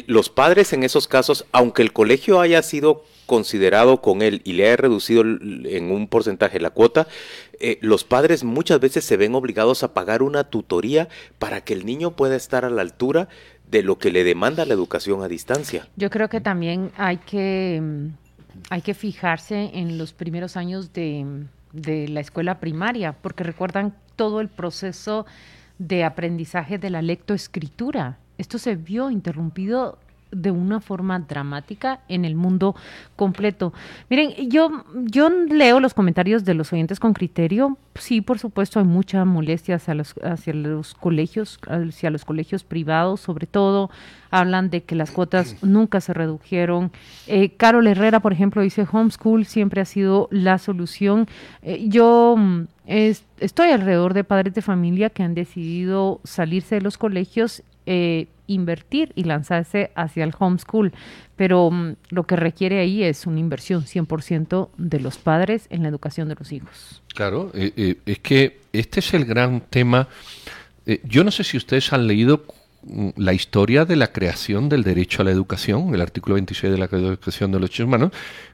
los 0.07 0.29
padres 0.29 0.73
en 0.73 0.83
esos 0.83 1.07
casos, 1.07 1.45
aunque 1.51 1.81
el 1.81 1.93
colegio 1.93 2.41
haya 2.41 2.61
sido 2.61 3.05
considerado 3.33 3.99
con 3.99 4.21
él 4.21 4.41
y 4.43 4.53
le 4.53 4.67
haya 4.67 4.75
reducido 4.75 5.23
en 5.23 5.89
un 5.89 6.07
porcentaje 6.07 6.59
la 6.59 6.69
cuota, 6.69 7.07
eh, 7.59 7.79
los 7.81 8.03
padres 8.03 8.43
muchas 8.43 8.79
veces 8.79 9.05
se 9.05 9.17
ven 9.17 9.33
obligados 9.33 9.81
a 9.81 9.95
pagar 9.95 10.21
una 10.21 10.43
tutoría 10.43 11.09
para 11.39 11.61
que 11.61 11.73
el 11.73 11.83
niño 11.83 12.11
pueda 12.11 12.35
estar 12.35 12.63
a 12.63 12.69
la 12.69 12.83
altura 12.83 13.29
de 13.71 13.81
lo 13.81 13.97
que 13.97 14.11
le 14.11 14.23
demanda 14.23 14.67
la 14.67 14.75
educación 14.75 15.23
a 15.23 15.27
distancia. 15.27 15.87
Yo 15.95 16.11
creo 16.11 16.29
que 16.29 16.41
también 16.41 16.91
hay 16.95 17.17
que, 17.17 17.81
hay 18.69 18.81
que 18.83 18.93
fijarse 18.93 19.71
en 19.73 19.97
los 19.97 20.13
primeros 20.13 20.55
años 20.55 20.93
de, 20.93 21.25
de 21.71 22.07
la 22.09 22.19
escuela 22.19 22.59
primaria, 22.59 23.13
porque 23.13 23.43
recuerdan 23.43 23.95
todo 24.15 24.41
el 24.41 24.47
proceso 24.47 25.25
de 25.79 26.03
aprendizaje 26.03 26.77
de 26.77 26.91
la 26.91 27.01
lectoescritura. 27.01 28.19
Esto 28.37 28.59
se 28.59 28.75
vio 28.75 29.09
interrumpido 29.09 29.97
de 30.35 30.51
una 30.51 30.79
forma 30.79 31.19
dramática 31.19 32.01
en 32.07 32.25
el 32.25 32.35
mundo 32.35 32.75
completo. 33.15 33.73
Miren, 34.09 34.49
yo, 34.49 34.83
yo 35.05 35.29
leo 35.29 35.79
los 35.79 35.93
comentarios 35.93 36.45
de 36.45 36.53
los 36.53 36.71
oyentes 36.73 36.99
con 36.99 37.13
criterio. 37.13 37.77
Sí, 37.95 38.21
por 38.21 38.39
supuesto, 38.39 38.79
hay 38.79 38.85
mucha 38.85 39.23
molestia 39.25 39.75
hacia 39.75 39.93
los, 39.93 40.15
hacia 40.23 40.53
los 40.53 40.93
colegios, 40.95 41.59
hacia 41.67 42.09
los 42.09 42.25
colegios 42.25 42.63
privados, 42.63 43.21
sobre 43.21 43.47
todo. 43.47 43.89
Hablan 44.31 44.71
de 44.71 44.81
que 44.81 44.95
las 44.95 45.11
cuotas 45.11 45.61
nunca 45.61 46.01
se 46.01 46.13
redujeron. 46.13 46.91
Eh, 47.27 47.51
Carol 47.55 47.85
Herrera, 47.85 48.19
por 48.19 48.33
ejemplo, 48.33 48.63
dice, 48.63 48.87
homeschool 48.91 49.45
siempre 49.45 49.81
ha 49.81 49.85
sido 49.85 50.27
la 50.31 50.57
solución. 50.57 51.27
Eh, 51.61 51.85
yo 51.87 52.35
mm, 52.37 52.63
estoy 52.85 53.69
alrededor 53.69 54.13
de 54.13 54.23
padres 54.23 54.55
de 54.55 54.61
familia 54.61 55.11
que 55.11 55.21
han 55.21 55.35
decidido 55.35 56.19
salirse 56.23 56.75
de 56.75 56.81
los 56.81 56.97
colegios 56.97 57.63
eh, 57.85 58.27
invertir 58.53 59.11
y 59.15 59.23
lanzarse 59.23 59.91
hacia 59.95 60.23
el 60.23 60.33
homeschool, 60.37 60.93
pero 61.35 61.69
mm, 61.71 61.95
lo 62.09 62.23
que 62.23 62.35
requiere 62.35 62.79
ahí 62.79 63.03
es 63.03 63.25
una 63.25 63.39
inversión 63.39 63.83
100% 63.83 64.69
de 64.77 64.99
los 64.99 65.17
padres 65.17 65.67
en 65.69 65.83
la 65.83 65.89
educación 65.89 66.29
de 66.29 66.35
los 66.35 66.51
hijos. 66.51 67.01
Claro, 67.13 67.51
eh, 67.53 67.73
eh, 67.75 67.97
es 68.05 68.19
que 68.19 68.61
este 68.71 68.99
es 68.99 69.13
el 69.13 69.25
gran 69.25 69.61
tema. 69.61 70.07
Eh, 70.85 71.01
yo 71.03 71.23
no 71.23 71.31
sé 71.31 71.43
si 71.43 71.57
ustedes 71.57 71.91
han 71.93 72.07
leído 72.07 72.45
la 73.15 73.33
historia 73.33 73.85
de 73.85 73.95
la 73.95 74.11
creación 74.11 74.69
del 74.69 74.83
derecho 74.83 75.21
a 75.21 75.25
la 75.25 75.31
educación, 75.31 75.93
el 75.93 76.01
artículo 76.01 76.35
26 76.35 76.71
de 76.71 76.77
la 76.77 76.85
educación 76.85 77.51
de 77.51 77.59
los 77.59 77.69
derechos 77.69 77.85
humanos, 77.85 78.11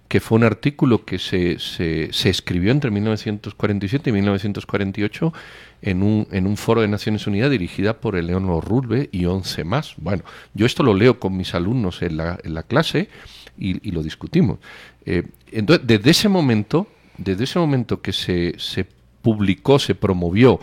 que 0.08 0.20
fue 0.20 0.38
un 0.38 0.44
artículo 0.44 1.06
que 1.06 1.20
se, 1.20 1.60
se, 1.60 2.30
escribió 2.30 2.72
entre 2.72 2.92
1947 2.92 4.10
y 4.10 4.14
1948 4.14 5.34
en 5.82 6.04
un, 6.04 6.28
en 6.32 6.48
un 6.48 6.58
foro 6.58 6.82
de 6.82 6.88
Naciones 6.88 7.28
Unidas 7.28 7.52
dirigida 7.52 7.94
por 8.00 8.16
Eleonor 8.16 8.66
Rulbe 8.68 9.10
y 9.12 9.26
11 9.26 9.64
más. 9.64 9.94
Bueno, 9.98 10.24
yo 10.54 10.66
esto 10.66 10.84
lo 10.84 10.94
leo 10.94 11.20
con 11.20 11.38
mis 11.38 11.54
alumnos 11.54 12.02
en 12.02 12.18
la, 12.18 12.40
en 12.44 12.54
la 12.54 12.64
clase 12.64 13.10
y, 13.58 13.88
y, 13.88 13.92
lo 13.92 14.02
discutimos. 14.02 14.60
Eh, 15.06 15.24
entonces, 15.52 15.86
desde 15.86 16.12
ese 16.12 16.30
momento, 16.30 16.88
desde 17.18 17.44
ese 17.44 17.60
momento 17.60 18.02
que 18.02 18.14
se, 18.14 18.56
se 18.58 18.86
publicó, 19.22 19.80
se 19.80 19.96
promovió, 19.96 20.60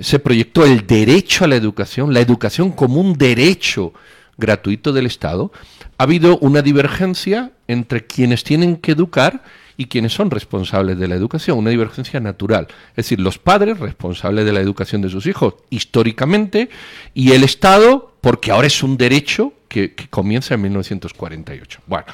se 0.00 0.18
proyectó 0.18 0.64
el 0.64 0.86
derecho 0.86 1.44
a 1.44 1.48
la 1.48 1.56
educación, 1.56 2.12
la 2.12 2.20
educación 2.20 2.72
como 2.72 3.00
un 3.00 3.14
derecho 3.14 3.92
gratuito 4.36 4.92
del 4.92 5.06
Estado, 5.06 5.52
ha 5.98 6.02
habido 6.02 6.38
una 6.38 6.62
divergencia 6.62 7.52
entre 7.68 8.06
quienes 8.06 8.44
tienen 8.44 8.76
que 8.76 8.92
educar 8.92 9.42
y 9.78 9.86
quienes 9.86 10.12
son 10.12 10.30
responsables 10.30 10.98
de 10.98 11.08
la 11.08 11.14
educación, 11.14 11.58
una 11.58 11.70
divergencia 11.70 12.20
natural. 12.20 12.66
Es 12.90 12.96
decir, 12.96 13.20
los 13.20 13.38
padres 13.38 13.78
responsables 13.78 14.44
de 14.44 14.52
la 14.52 14.60
educación 14.60 15.02
de 15.02 15.10
sus 15.10 15.26
hijos 15.26 15.54
históricamente 15.70 16.70
y 17.14 17.32
el 17.32 17.44
Estado 17.44 18.12
porque 18.20 18.50
ahora 18.50 18.66
es 18.66 18.82
un 18.82 18.96
derecho 18.96 19.52
que, 19.68 19.94
comienza 20.10 20.54
en 20.54 20.62
1948. 20.62 21.80
Bueno, 21.86 22.06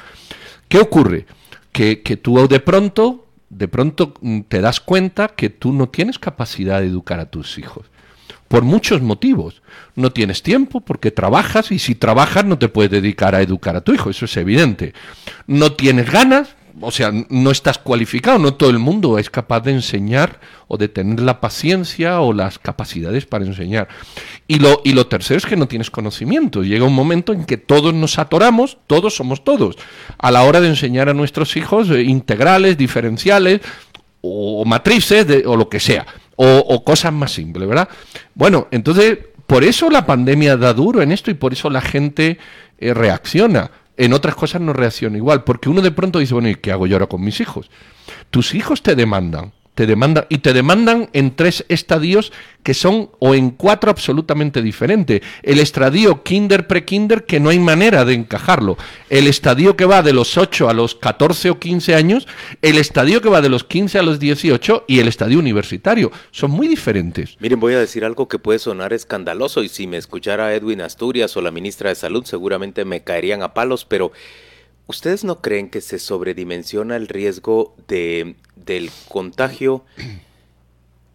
¿qué 0.67 0.77
ocurre? 0.79 1.25
Que, 1.71 2.01
que 2.01 2.17
tú 2.17 2.47
de 2.47 2.59
pronto, 2.59 3.22
de 3.57 3.67
pronto 3.67 4.13
mm, 4.21 4.41
te 4.41 4.61
das 4.61 4.79
cuenta 4.79 5.29
que 5.29 5.49
tú 5.49 5.73
no 5.73 5.89
tienes 5.89 6.19
capacidad 6.19 6.79
de 6.81 6.87
educar 6.87 7.19
a 7.19 7.25
tus 7.25 7.57
hijos 7.57 7.85
por 8.53 8.61
muchos 8.61 9.01
motivos. 9.01 9.63
No 9.95 10.11
tienes 10.11 10.43
tiempo 10.43 10.79
porque 10.79 11.09
trabajas 11.09 11.71
y 11.71 11.79
si 11.79 11.95
trabajas 11.95 12.45
no 12.45 12.59
te 12.59 12.69
puedes 12.69 12.91
dedicar 12.91 13.33
a 13.33 13.41
educar 13.41 13.75
a 13.75 13.81
tu 13.81 13.95
hijo, 13.95 14.11
eso 14.11 14.25
es 14.25 14.37
evidente. 14.37 14.93
No 15.47 15.73
tienes 15.73 16.11
ganas, 16.11 16.55
o 16.81 16.91
sea, 16.91 17.11
no 17.29 17.51
estás 17.51 17.77
cualificado, 17.77 18.39
no 18.39 18.53
todo 18.53 18.69
el 18.69 18.79
mundo 18.79 19.17
es 19.17 19.29
capaz 19.29 19.61
de 19.61 19.71
enseñar 19.71 20.39
o 20.67 20.77
de 20.77 20.87
tener 20.87 21.19
la 21.21 21.39
paciencia 21.39 22.21
o 22.21 22.33
las 22.33 22.59
capacidades 22.59 23.25
para 23.25 23.45
enseñar. 23.45 23.87
Y 24.47 24.59
lo, 24.59 24.81
y 24.83 24.93
lo 24.93 25.07
tercero 25.07 25.37
es 25.37 25.45
que 25.45 25.55
no 25.55 25.67
tienes 25.67 25.91
conocimiento. 25.91 26.63
Llega 26.63 26.85
un 26.85 26.95
momento 26.95 27.33
en 27.33 27.45
que 27.45 27.57
todos 27.57 27.93
nos 27.93 28.19
atoramos, 28.19 28.77
todos 28.87 29.15
somos 29.15 29.43
todos, 29.43 29.77
a 30.17 30.31
la 30.31 30.43
hora 30.43 30.61
de 30.61 30.69
enseñar 30.69 31.09
a 31.09 31.13
nuestros 31.13 31.55
hijos 31.57 31.89
eh, 31.89 32.01
integrales, 32.01 32.77
diferenciales 32.77 33.61
o 34.21 34.63
matrices 34.65 35.27
o 35.45 35.55
lo 35.57 35.69
que 35.69 35.79
sea 35.79 36.05
o, 36.35 36.83
cosas 36.83 37.13
más 37.13 37.31
simples, 37.31 37.67
¿verdad? 37.67 37.89
Bueno, 38.33 38.67
entonces, 38.71 39.19
por 39.47 39.63
eso 39.63 39.89
la 39.89 40.05
pandemia 40.05 40.57
da 40.57 40.73
duro 40.73 41.01
en 41.01 41.11
esto 41.11 41.31
y 41.31 41.35
por 41.35 41.53
eso 41.53 41.69
la 41.69 41.81
gente 41.81 42.37
eh, 42.77 42.93
reacciona. 42.93 43.71
En 43.97 44.13
otras 44.13 44.35
cosas 44.35 44.61
no 44.61 44.73
reacciona 44.73 45.17
igual, 45.17 45.43
porque 45.43 45.69
uno 45.69 45.81
de 45.81 45.91
pronto 45.91 46.19
dice, 46.19 46.33
bueno, 46.33 46.49
¿y 46.49 46.55
qué 46.55 46.71
hago 46.71 46.87
yo 46.87 46.95
ahora 46.95 47.07
con 47.07 47.23
mis 47.23 47.39
hijos? 47.39 47.69
Tus 48.31 48.55
hijos 48.55 48.81
te 48.81 48.95
demandan 48.95 49.53
te 49.75 49.85
demandan 49.87 50.25
y 50.29 50.39
te 50.39 50.53
demandan 50.53 51.09
en 51.13 51.35
tres 51.35 51.65
estadios 51.67 52.31
que 52.61 52.73
son 52.73 53.09
o 53.19 53.33
en 53.35 53.49
cuatro 53.49 53.91
absolutamente 53.91 54.61
diferentes. 54.61 55.21
El 55.41 55.59
estadio 55.59 56.23
kinder 56.23 56.67
pre-kinder 56.67 57.25
que 57.25 57.39
no 57.39 57.49
hay 57.49 57.59
manera 57.59 58.05
de 58.05 58.13
encajarlo. 58.13 58.77
El 59.09 59.27
estadio 59.27 59.75
que 59.75 59.85
va 59.85 60.01
de 60.01 60.13
los 60.13 60.37
8 60.37 60.69
a 60.69 60.73
los 60.73 60.95
14 60.95 61.49
o 61.49 61.59
15 61.59 61.95
años, 61.95 62.27
el 62.61 62.77
estadio 62.77 63.21
que 63.21 63.29
va 63.29 63.41
de 63.41 63.49
los 63.49 63.63
15 63.63 63.99
a 63.99 64.03
los 64.03 64.19
18 64.19 64.85
y 64.87 64.99
el 64.99 65.07
estadio 65.07 65.39
universitario. 65.39 66.11
Son 66.31 66.51
muy 66.51 66.67
diferentes. 66.67 67.35
Miren, 67.39 67.59
voy 67.59 67.73
a 67.73 67.79
decir 67.79 68.05
algo 68.05 68.27
que 68.27 68.39
puede 68.39 68.59
sonar 68.59 68.93
escandaloso 68.93 69.63
y 69.63 69.69
si 69.69 69.87
me 69.87 69.97
escuchara 69.97 70.53
Edwin 70.53 70.81
Asturias 70.81 71.35
o 71.35 71.41
la 71.41 71.51
ministra 71.51 71.89
de 71.89 71.95
Salud 71.95 72.23
seguramente 72.25 72.85
me 72.85 73.03
caerían 73.03 73.41
a 73.41 73.53
palos, 73.53 73.85
pero 73.85 74.11
¿Ustedes 74.85 75.23
no 75.23 75.39
creen 75.41 75.69
que 75.69 75.79
se 75.79 75.97
sobredimensiona 75.97 76.97
el 76.97 77.07
riesgo 77.07 77.73
de, 77.87 78.35
del 78.65 78.89
contagio 79.07 79.83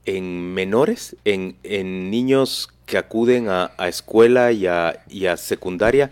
en 0.05 0.55
menores, 0.55 1.17
en, 1.25 1.57
en 1.63 2.11
niños 2.11 2.71
que 2.87 2.99
acuden 2.99 3.49
a, 3.49 3.73
escuela 3.89 4.53
y 4.53 4.67
a, 4.67 5.05
y 5.09 5.27
a, 5.27 5.37
secundaria? 5.37 6.11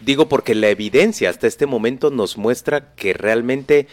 Digo 0.00 0.28
porque 0.28 0.54
la 0.54 0.68
evidencia 0.68 1.30
hasta 1.30 1.46
este 1.46 1.66
momento 1.66 2.10
nos 2.10 2.36
muestra 2.36 2.94
que 2.94 3.12
realmente 3.12 3.88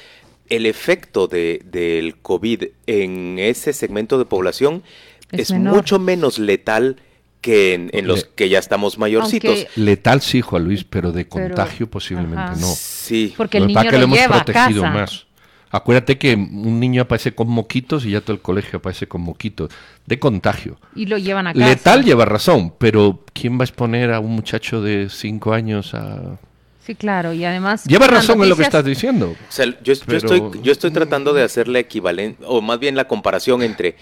el 0.50 0.66
efecto 0.66 1.28
de, 1.28 1.62
del 1.66 2.18
COVID 2.18 2.66
en 2.88 3.40
ese 3.40 3.74
segmento 3.74 4.18
de 4.18 4.26
población 4.26 4.84
es, 5.32 5.52
mucho 5.52 6.00
menos 6.00 6.38
letal 6.38 6.98
que 7.42 7.74
en, 7.92 8.08
los 8.08 8.26
que 8.26 8.50
ya 8.50 8.60
estamos 8.60 8.98
mayorcitos. 8.98 9.68
Letal 9.76 10.22
sí, 10.22 10.42
Juan 10.42 10.64
Luis, 10.64 10.84
pero 10.84 11.12
de 11.12 11.28
contagio 11.28 11.90
posiblemente 11.90 12.60
no. 12.60 12.74
Sí. 12.76 13.34
Porque 13.38 13.58
el 13.60 13.68
niño 13.68 13.84
lo, 13.84 13.98
hemos 13.98 14.20
protegido 14.28 14.84
más. 14.84 15.28
Acuérdate 15.76 16.18
que 16.18 16.34
un 16.36 16.80
niño 16.80 17.04
aparece 17.04 17.34
con 17.34 17.48
moquitos 17.48 18.06
y 18.06 18.12
ya 18.12 18.22
todo 18.22 18.34
el 18.34 18.42
colegio 18.42 18.80
aparece 18.80 19.08
con 19.08 19.22
moquitos. 19.22 19.72
De 20.06 20.20
contagio. 20.20 20.78
Y 20.96 21.06
lo 21.06 21.18
llevan 21.18 21.48
a 21.48 21.54
casa. 21.54 21.68
Letal 21.68 22.04
lleva 22.04 22.26
razón, 22.26 22.74
pero 22.78 23.24
¿quién 23.34 23.58
va 23.58 23.62
a 23.62 23.66
exponer 23.66 24.12
a 24.12 24.20
un 24.20 24.32
muchacho 24.32 24.82
de 24.82 25.10
5 25.10 25.54
años 25.54 25.94
a 25.94 26.38
Sí, 26.86 26.94
claro, 26.94 27.34
y 27.34 27.44
además... 27.44 27.84
Lleva 27.86 28.06
razón 28.06 28.44
en 28.44 28.50
lo 28.50 28.56
que 28.56 28.62
estás 28.62 28.86
diciendo. 28.86 29.36
yo, 29.82 29.94
estoy, 29.94 30.44
yo 30.62 30.72
estoy 30.72 30.92
tratando 30.92 31.34
de 31.34 31.42
hacer 31.42 31.68
la 31.68 31.80
equivalente, 31.80 32.44
o 32.46 32.62
más 32.62 32.78
bien 32.78 32.96
la 32.96 33.08
comparación 33.08 33.64
entre 33.64 33.96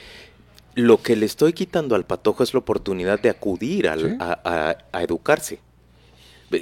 lo 0.76 1.02
que 1.02 1.16
le 1.16 1.26
estoy 1.26 1.54
quitando 1.54 1.96
al 1.96 2.06
patojo 2.06 2.44
es 2.44 2.54
la 2.54 2.60
oportunidad 2.60 3.22
de 3.22 3.30
acudir 3.30 3.88
a, 3.88 4.78
educarse. 5.02 5.60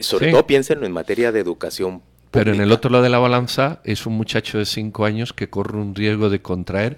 Sobre 0.01 0.31
todo 0.31 0.45
piénsenlo 0.45 0.85
en 0.85 0.91
materia 0.91 1.31
de 1.31 1.39
educación. 1.39 2.03
Pero 2.31 2.53
en 2.53 2.61
el 2.61 2.71
otro 2.71 2.89
lado 2.89 3.03
de 3.03 3.09
la 3.09 3.19
balanza 3.19 3.81
es 3.83 4.05
un 4.05 4.13
muchacho 4.13 4.57
de 4.57 4.65
5 4.65 5.05
años 5.05 5.33
que 5.33 5.49
corre 5.49 5.77
un 5.77 5.93
riesgo 5.93 6.29
de 6.29 6.41
contraer 6.41 6.97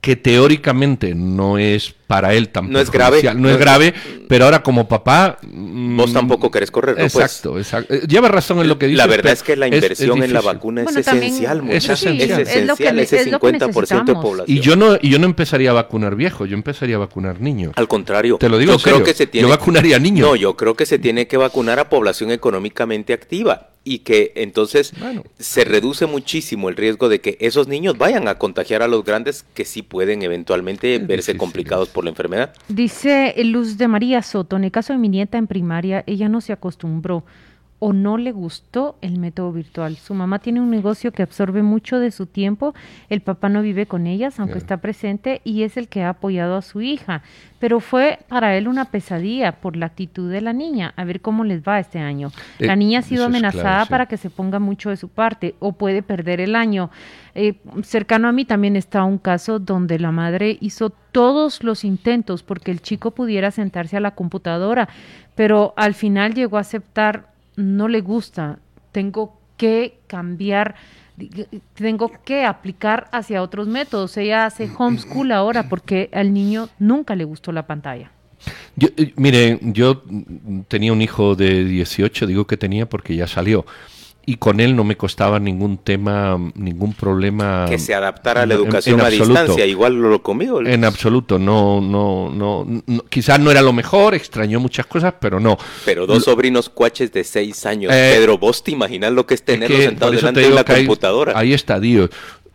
que 0.00 0.16
teóricamente 0.16 1.14
no 1.14 1.58
es 1.58 1.94
para 2.12 2.34
él 2.34 2.50
tampoco. 2.50 2.74
No 2.74 2.78
es 2.78 2.90
grave. 2.90 3.22
No, 3.34 3.48
es 3.48 3.56
grave, 3.56 3.94
pero 4.28 4.44
ahora 4.44 4.62
como 4.62 4.86
papá... 4.86 5.38
Vos 5.40 6.10
mm, 6.10 6.12
tampoco 6.12 6.50
querés 6.50 6.70
correr, 6.70 6.98
¿no? 6.98 7.04
Exacto, 7.04 7.56
exacto. 7.56 7.94
Eh, 7.94 8.02
lleva 8.06 8.28
razón 8.28 8.58
en 8.60 8.68
lo 8.68 8.78
que 8.78 8.86
dice. 8.86 8.98
La 8.98 9.06
verdad 9.06 9.32
es 9.32 9.42
que 9.42 9.56
la 9.56 9.66
inversión 9.66 10.22
en 10.22 10.34
la 10.34 10.42
vacuna 10.42 10.82
es 10.82 10.94
esencial, 10.94 11.62
es 11.70 11.88
esencial. 11.88 12.40
Es 12.40 12.48
esencial, 12.48 12.98
ese 12.98 13.32
50% 13.32 14.04
de 14.04 14.12
población. 14.12 14.44
Y 14.46 14.60
yo, 14.60 14.76
no, 14.76 14.98
y 15.00 15.08
yo 15.08 15.18
no 15.18 15.24
empezaría 15.24 15.70
a 15.70 15.72
vacunar 15.72 16.14
viejo, 16.14 16.44
yo 16.44 16.54
empezaría 16.54 16.96
a 16.96 16.98
vacunar 16.98 17.40
niños. 17.40 17.72
Al 17.76 17.88
contrario. 17.88 18.36
Te 18.36 18.50
lo 18.50 18.58
digo 18.58 18.74
yo 18.74 18.78
creo 18.78 19.02
que 19.02 19.14
se 19.14 19.26
tiene, 19.26 19.48
Yo 19.48 19.50
vacunaría 19.50 19.98
niños. 19.98 20.28
No, 20.28 20.36
yo 20.36 20.54
creo 20.54 20.74
que 20.74 20.84
se 20.84 20.98
tiene 20.98 21.26
que 21.26 21.38
vacunar 21.38 21.78
a 21.78 21.88
población 21.88 22.30
económicamente 22.30 23.14
activa 23.14 23.70
y 23.84 24.00
que 24.00 24.32
entonces 24.36 24.92
se 25.38 25.64
reduce 25.64 26.06
muchísimo 26.06 26.68
el 26.68 26.76
riesgo 26.76 27.08
de 27.08 27.20
que 27.20 27.36
esos 27.40 27.68
niños 27.68 27.98
vayan 27.98 28.28
a 28.28 28.38
contagiar 28.38 28.82
a 28.82 28.88
los 28.88 29.04
grandes 29.04 29.44
que 29.54 29.64
sí 29.64 29.82
pueden 29.82 30.22
eventualmente 30.22 30.98
verse 30.98 31.36
complicados 31.36 31.88
por 31.88 32.01
la 32.04 32.10
enfermedad. 32.10 32.52
Dice 32.68 33.34
Luz 33.44 33.78
de 33.78 33.88
María 33.88 34.22
Soto, 34.22 34.56
en 34.56 34.64
el 34.64 34.70
caso 34.70 34.92
de 34.92 34.98
mi 34.98 35.08
nieta 35.08 35.38
en 35.38 35.46
primaria, 35.46 36.04
ella 36.06 36.28
no 36.28 36.40
se 36.40 36.52
acostumbró 36.52 37.24
o 37.84 37.92
no 37.92 38.16
le 38.16 38.30
gustó 38.30 38.94
el 39.00 39.18
método 39.18 39.50
virtual. 39.50 39.96
Su 39.96 40.14
mamá 40.14 40.38
tiene 40.38 40.60
un 40.60 40.70
negocio 40.70 41.10
que 41.10 41.24
absorbe 41.24 41.64
mucho 41.64 41.98
de 41.98 42.12
su 42.12 42.26
tiempo, 42.26 42.76
el 43.08 43.22
papá 43.22 43.48
no 43.48 43.60
vive 43.60 43.86
con 43.86 44.06
ellas, 44.06 44.38
aunque 44.38 44.58
está 44.58 44.76
presente, 44.76 45.40
y 45.42 45.64
es 45.64 45.76
el 45.76 45.88
que 45.88 46.04
ha 46.04 46.10
apoyado 46.10 46.54
a 46.54 46.62
su 46.62 46.80
hija. 46.80 47.22
Pero 47.58 47.80
fue 47.80 48.20
para 48.28 48.56
él 48.56 48.68
una 48.68 48.84
pesadilla 48.84 49.50
por 49.60 49.74
la 49.74 49.86
actitud 49.86 50.30
de 50.30 50.40
la 50.40 50.52
niña. 50.52 50.94
A 50.96 51.02
ver 51.02 51.20
cómo 51.20 51.42
les 51.42 51.62
va 51.64 51.80
este 51.80 51.98
año. 51.98 52.30
Eh, 52.60 52.66
la 52.66 52.76
niña 52.76 53.00
ha 53.00 53.02
sido 53.02 53.24
amenazada 53.24 53.86
para 53.86 54.06
que 54.06 54.16
se 54.16 54.30
ponga 54.30 54.60
mucho 54.60 54.90
de 54.90 54.96
su 54.96 55.08
parte 55.08 55.56
o 55.58 55.72
puede 55.72 56.04
perder 56.04 56.40
el 56.40 56.54
año. 56.54 56.88
Eh, 57.34 57.54
cercano 57.82 58.28
a 58.28 58.32
mí 58.32 58.44
también 58.44 58.76
está 58.76 59.02
un 59.02 59.18
caso 59.18 59.58
donde 59.58 59.98
la 59.98 60.12
madre 60.12 60.56
hizo 60.60 60.90
todos 60.90 61.64
los 61.64 61.82
intentos 61.82 62.44
porque 62.44 62.70
el 62.70 62.80
chico 62.80 63.10
pudiera 63.10 63.50
sentarse 63.50 63.96
a 63.96 64.00
la 64.00 64.12
computadora, 64.12 64.88
pero 65.34 65.74
al 65.76 65.94
final 65.94 66.34
llegó 66.34 66.58
a 66.58 66.60
aceptar 66.60 67.31
no 67.56 67.88
le 67.88 68.00
gusta, 68.00 68.58
tengo 68.92 69.38
que 69.56 69.98
cambiar, 70.06 70.74
tengo 71.74 72.10
que 72.24 72.44
aplicar 72.44 73.08
hacia 73.12 73.42
otros 73.42 73.68
métodos. 73.68 74.16
Ella 74.16 74.46
hace 74.46 74.70
homeschool 74.76 75.32
ahora 75.32 75.68
porque 75.68 76.10
al 76.12 76.32
niño 76.32 76.68
nunca 76.78 77.14
le 77.14 77.24
gustó 77.24 77.52
la 77.52 77.66
pantalla. 77.66 78.10
Yo, 78.74 78.88
eh, 78.96 79.12
mire, 79.16 79.58
yo 79.62 80.02
tenía 80.68 80.92
un 80.92 81.02
hijo 81.02 81.36
de 81.36 81.64
18, 81.64 82.26
digo 82.26 82.46
que 82.46 82.56
tenía 82.56 82.88
porque 82.88 83.14
ya 83.14 83.26
salió 83.26 83.64
y 84.24 84.36
con 84.36 84.60
él 84.60 84.76
no 84.76 84.84
me 84.84 84.96
costaba 84.96 85.40
ningún 85.40 85.78
tema, 85.78 86.38
ningún 86.54 86.92
problema. 86.92 87.66
Que 87.68 87.78
se 87.78 87.94
adaptara 87.94 88.42
a 88.42 88.46
la 88.46 88.54
educación 88.54 89.00
a 89.00 89.08
distancia, 89.08 89.66
igual 89.66 89.94
lo 89.94 90.22
conmigo. 90.22 90.60
En 90.60 90.84
absoluto, 90.84 91.38
no, 91.38 91.80
no, 91.80 92.30
no, 92.30 93.04
quizás 93.08 93.40
no 93.40 93.50
era 93.50 93.62
lo 93.62 93.72
mejor, 93.72 94.14
extrañó 94.14 94.60
muchas 94.60 94.86
cosas, 94.86 95.14
pero 95.20 95.40
no. 95.40 95.58
Pero 95.84 96.06
dos 96.06 96.24
sobrinos 96.24 96.68
cuaches 96.68 97.12
de 97.12 97.24
seis 97.24 97.66
años, 97.66 97.92
eh, 97.92 98.14
Pedro, 98.16 98.38
vos 98.38 98.62
te 98.62 98.70
imaginas 98.70 99.12
lo 99.12 99.26
que 99.26 99.34
es 99.34 99.42
tenerlos 99.42 99.82
sentados 99.82 100.14
delante 100.14 100.40
de 100.40 100.50
la 100.50 100.64
computadora. 100.64 101.32
Ahí, 101.36 101.52
está, 101.52 101.80
Dios. 101.80 102.10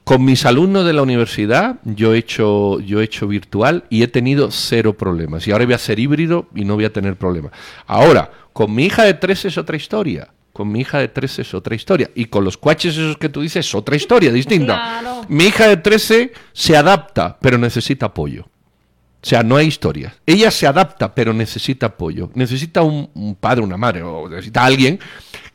Con 0.06 0.24
mis 0.24 0.46
alumnos 0.46 0.86
de 0.86 0.94
la 0.94 1.02
universidad, 1.02 1.80
yo 1.84 2.14
he 2.14 2.20
hecho, 2.20 2.80
yo 2.80 3.02
he 3.02 3.04
hecho 3.04 3.28
virtual 3.28 3.84
y 3.90 4.04
he 4.04 4.08
tenido 4.08 4.52
cero 4.52 4.94
problemas. 4.94 5.46
Y 5.48 5.52
ahora 5.52 5.66
voy 5.66 5.74
a 5.74 5.78
ser 5.78 6.00
híbrido 6.00 6.48
y 6.56 6.64
no 6.64 6.76
voy 6.76 6.86
a 6.86 6.94
tener 6.94 7.18
problemas. 7.18 7.52
Ahora, 7.88 8.32
con 8.54 8.74
mi 8.74 8.86
hija 8.86 9.04
de 9.04 9.16
tres 9.16 9.44
es 9.44 9.58
otra 9.58 9.76
historia 9.76 10.30
con 10.58 10.72
mi 10.72 10.80
hija 10.80 10.98
de 10.98 11.08
13 11.08 11.44
es 11.44 11.54
otra 11.54 11.76
historia. 11.76 12.10
Y 12.16 12.26
con 12.26 12.44
los 12.44 12.58
cuaches 12.58 12.98
esos 12.98 13.18
que 13.18 13.30
tú 13.30 13.42
dices 13.42 13.64
es 13.64 13.76
otra 13.76 13.96
historia 13.96 14.32
distinta. 14.32 15.24
Mi 15.30 15.46
hija 15.46 15.68
de 15.68 15.78
13 15.78 16.34
se 16.52 16.76
adapta, 16.76 17.38
pero 17.40 17.60
necesita 17.60 18.08
apoyo. 18.08 18.42
O 18.42 19.30
sea, 19.30 19.44
no 19.44 19.56
hay 19.56 19.68
historia. 19.68 20.16
Ella 20.26 20.50
se 20.50 20.66
adapta, 20.66 21.14
pero 21.14 21.32
necesita 21.32 21.86
apoyo. 21.86 22.32
Necesita 22.34 22.82
un, 22.82 23.38
padre, 23.40 23.64
una 23.64 23.78
madre, 23.78 24.02
o 24.02 24.28
necesita 24.28 24.66
alguien 24.66 25.00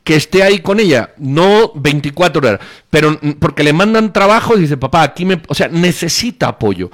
que 0.05 0.15
esté 0.15 0.45
ahí 0.45 0.61
con 0.61 0.79
ella, 0.79 1.15
no 1.17 1.73
24 1.75 2.41
horas, 2.41 2.61
pero 2.88 3.19
porque 3.41 3.65
le 3.65 3.73
mandan 3.73 4.12
trabajo 4.12 4.57
y 4.57 4.61
dice, 4.61 4.77
papá, 4.77 5.03
aquí 5.03 5.25
me... 5.25 5.43
O 5.49 5.55
sea, 5.55 5.67
necesita 5.67 6.47
apoyo 6.47 6.93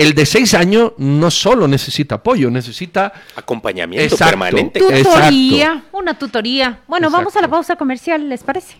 el 0.00 0.14
de 0.14 0.24
seis 0.24 0.54
años 0.54 0.92
no 0.96 1.30
solo 1.30 1.68
necesita 1.68 2.16
apoyo, 2.16 2.50
necesita 2.50 3.12
acompañamiento 3.36 4.16
permanente. 4.16 4.80
Tutoría, 4.80 5.84
una 5.92 6.18
tutoría. 6.18 6.80
Bueno, 6.88 7.10
vamos 7.10 7.36
a 7.36 7.42
la 7.42 7.48
pausa 7.48 7.76
comercial, 7.76 8.28
¿les 8.28 8.42
parece? 8.42 8.76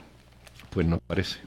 Pues 0.70 0.86
no 0.86 0.98
parece. 0.98 1.38